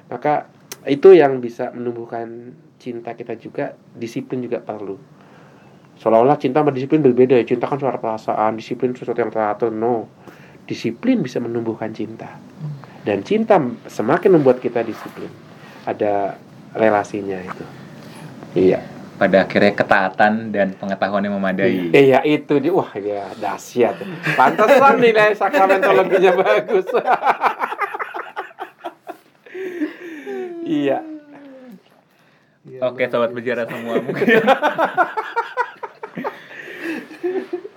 Maka 0.08 0.48
itu 0.86 1.18
yang 1.18 1.42
bisa 1.42 1.74
menumbuhkan 1.74 2.54
cinta 2.78 3.18
kita 3.18 3.34
juga. 3.36 3.74
Disiplin 3.98 4.46
juga 4.46 4.62
perlu 4.62 5.21
seolah-olah 6.02 6.42
cinta 6.42 6.66
sama 6.66 6.74
disiplin 6.74 7.06
berbeda 7.06 7.38
ya 7.38 7.46
cinta 7.46 7.70
kan 7.70 7.78
suara 7.78 8.02
perasaan 8.02 8.58
disiplin 8.58 8.98
sesuatu 8.98 9.22
yang 9.22 9.30
teratur 9.30 9.70
no 9.70 10.10
disiplin 10.66 11.22
bisa 11.22 11.38
menumbuhkan 11.38 11.94
cinta 11.94 12.42
dan 13.06 13.22
cinta 13.22 13.62
semakin 13.86 14.42
membuat 14.42 14.58
kita 14.58 14.82
disiplin 14.82 15.30
ada 15.86 16.38
relasinya 16.78 17.40
itu. 17.42 17.64
Iya. 18.54 18.80
Pada 19.18 19.46
akhirnya 19.46 19.74
ketaatan 19.78 20.50
dan 20.50 20.74
pengetahuan 20.74 21.22
yang 21.22 21.38
memadai. 21.38 21.94
Iya 21.94 22.26
itu 22.26 22.58
dia, 22.58 22.74
wah 22.74 22.90
ya 22.98 23.30
dahsyat. 23.38 24.02
Pantesan 24.34 24.98
nilai 24.98 25.38
sakramentologinya 25.38 26.32
bagus. 26.42 26.88
iya. 30.66 31.06
Oke, 32.82 33.06
sobat 33.14 33.30
berjarak 33.30 33.70
semua 33.70 34.02
mungkin. 34.02 34.26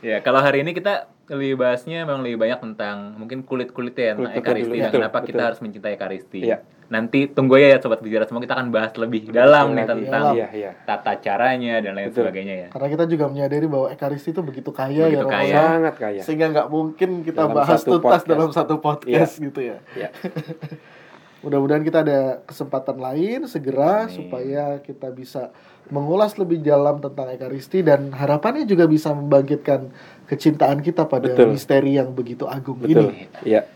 ya, 0.04 0.20
kalau 0.20 0.44
hari 0.44 0.60
ini 0.60 0.76
kita 0.76 1.08
lebih 1.32 1.56
bahasnya 1.56 2.04
memang 2.04 2.20
lebih 2.20 2.36
banyak 2.36 2.60
tentang 2.60 3.16
mungkin 3.16 3.48
kulit-kulit 3.48 3.96
ya 3.96 4.12
tentang 4.12 4.36
ekaristi 4.36 4.76
dan 4.76 4.92
kenapa 4.92 5.24
betul. 5.24 5.28
kita 5.32 5.42
harus 5.48 5.60
mencintai 5.64 5.92
ekaristi. 5.96 6.40
Iya 6.44 6.58
nanti 6.92 7.32
tunggu 7.32 7.56
ya 7.56 7.80
sobat 7.80 8.04
bicara 8.04 8.28
semua 8.28 8.44
kita 8.44 8.54
akan 8.60 8.68
bahas 8.68 8.92
lebih 9.00 9.32
dalam 9.32 9.72
nih 9.72 9.88
tentang 9.88 10.36
iya, 10.36 10.48
iya. 10.52 10.70
tata 10.84 11.16
caranya 11.16 11.80
dan 11.80 11.96
lain 11.96 12.12
Betul. 12.12 12.28
sebagainya 12.28 12.54
ya. 12.54 12.68
Karena 12.68 12.88
kita 12.92 13.04
juga 13.08 13.24
menyadari 13.32 13.66
bahwa 13.66 13.88
ekaristi 13.88 14.36
itu 14.36 14.42
begitu 14.44 14.70
kaya 14.70 15.08
begitu 15.08 15.24
ya, 15.24 15.32
kaya. 15.32 15.54
sangat 15.56 15.94
kaya. 15.96 16.20
Sehingga 16.20 16.46
nggak 16.52 16.68
mungkin 16.68 17.10
kita 17.24 17.40
dalam 17.48 17.56
bahas 17.56 17.80
tuntas 17.80 18.04
podcast. 18.04 18.24
dalam 18.28 18.50
satu 18.52 18.74
podcast 18.84 19.32
iya. 19.40 19.44
gitu 19.48 19.60
ya. 19.64 19.76
Iya. 19.96 20.08
Mudah-mudahan 21.44 21.84
kita 21.84 22.00
ada 22.00 22.40
kesempatan 22.48 22.96
lain 22.96 23.44
segera 23.44 24.08
Amin. 24.08 24.16
supaya 24.16 24.80
kita 24.80 25.12
bisa 25.12 25.52
mengulas 25.92 26.40
lebih 26.40 26.64
dalam 26.64 26.96
tentang 27.04 27.28
ekaristi 27.28 27.84
dan 27.84 28.08
harapannya 28.16 28.64
juga 28.64 28.88
bisa 28.88 29.12
membangkitkan 29.12 29.92
kecintaan 30.24 30.80
kita 30.80 31.04
pada 31.04 31.28
Betul. 31.28 31.52
misteri 31.52 32.00
yang 32.00 32.16
begitu 32.16 32.48
agung 32.48 32.80
Betul. 32.80 33.12
ini. 33.12 33.28
Iya. 33.44 33.68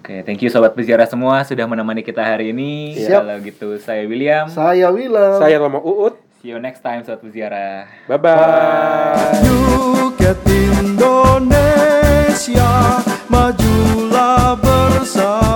Oke, 0.00 0.26
thank 0.26 0.42
you 0.42 0.50
sobat 0.50 0.74
peziarah 0.74 1.06
semua 1.06 1.46
sudah 1.46 1.68
menemani 1.70 2.02
kita 2.02 2.24
hari 2.24 2.50
ini. 2.50 2.98
Siap. 2.98 3.22
Kalau 3.22 3.38
gitu 3.46 3.78
saya 3.78 4.02
William. 4.10 4.50
Saya 4.50 4.90
William. 4.90 5.38
Saya 5.38 5.62
Romo 5.62 5.78
Uut. 5.78 6.18
See 6.42 6.50
you 6.50 6.58
next 6.58 6.82
time 6.82 7.06
sobat 7.06 7.22
peziarah. 7.22 7.86
Bye 8.10 8.18
bye. 8.18 9.38
Yuket 9.46 10.40
Indonesia 10.82 11.84
majulah 13.30 14.58
bersama-sama 14.58 15.49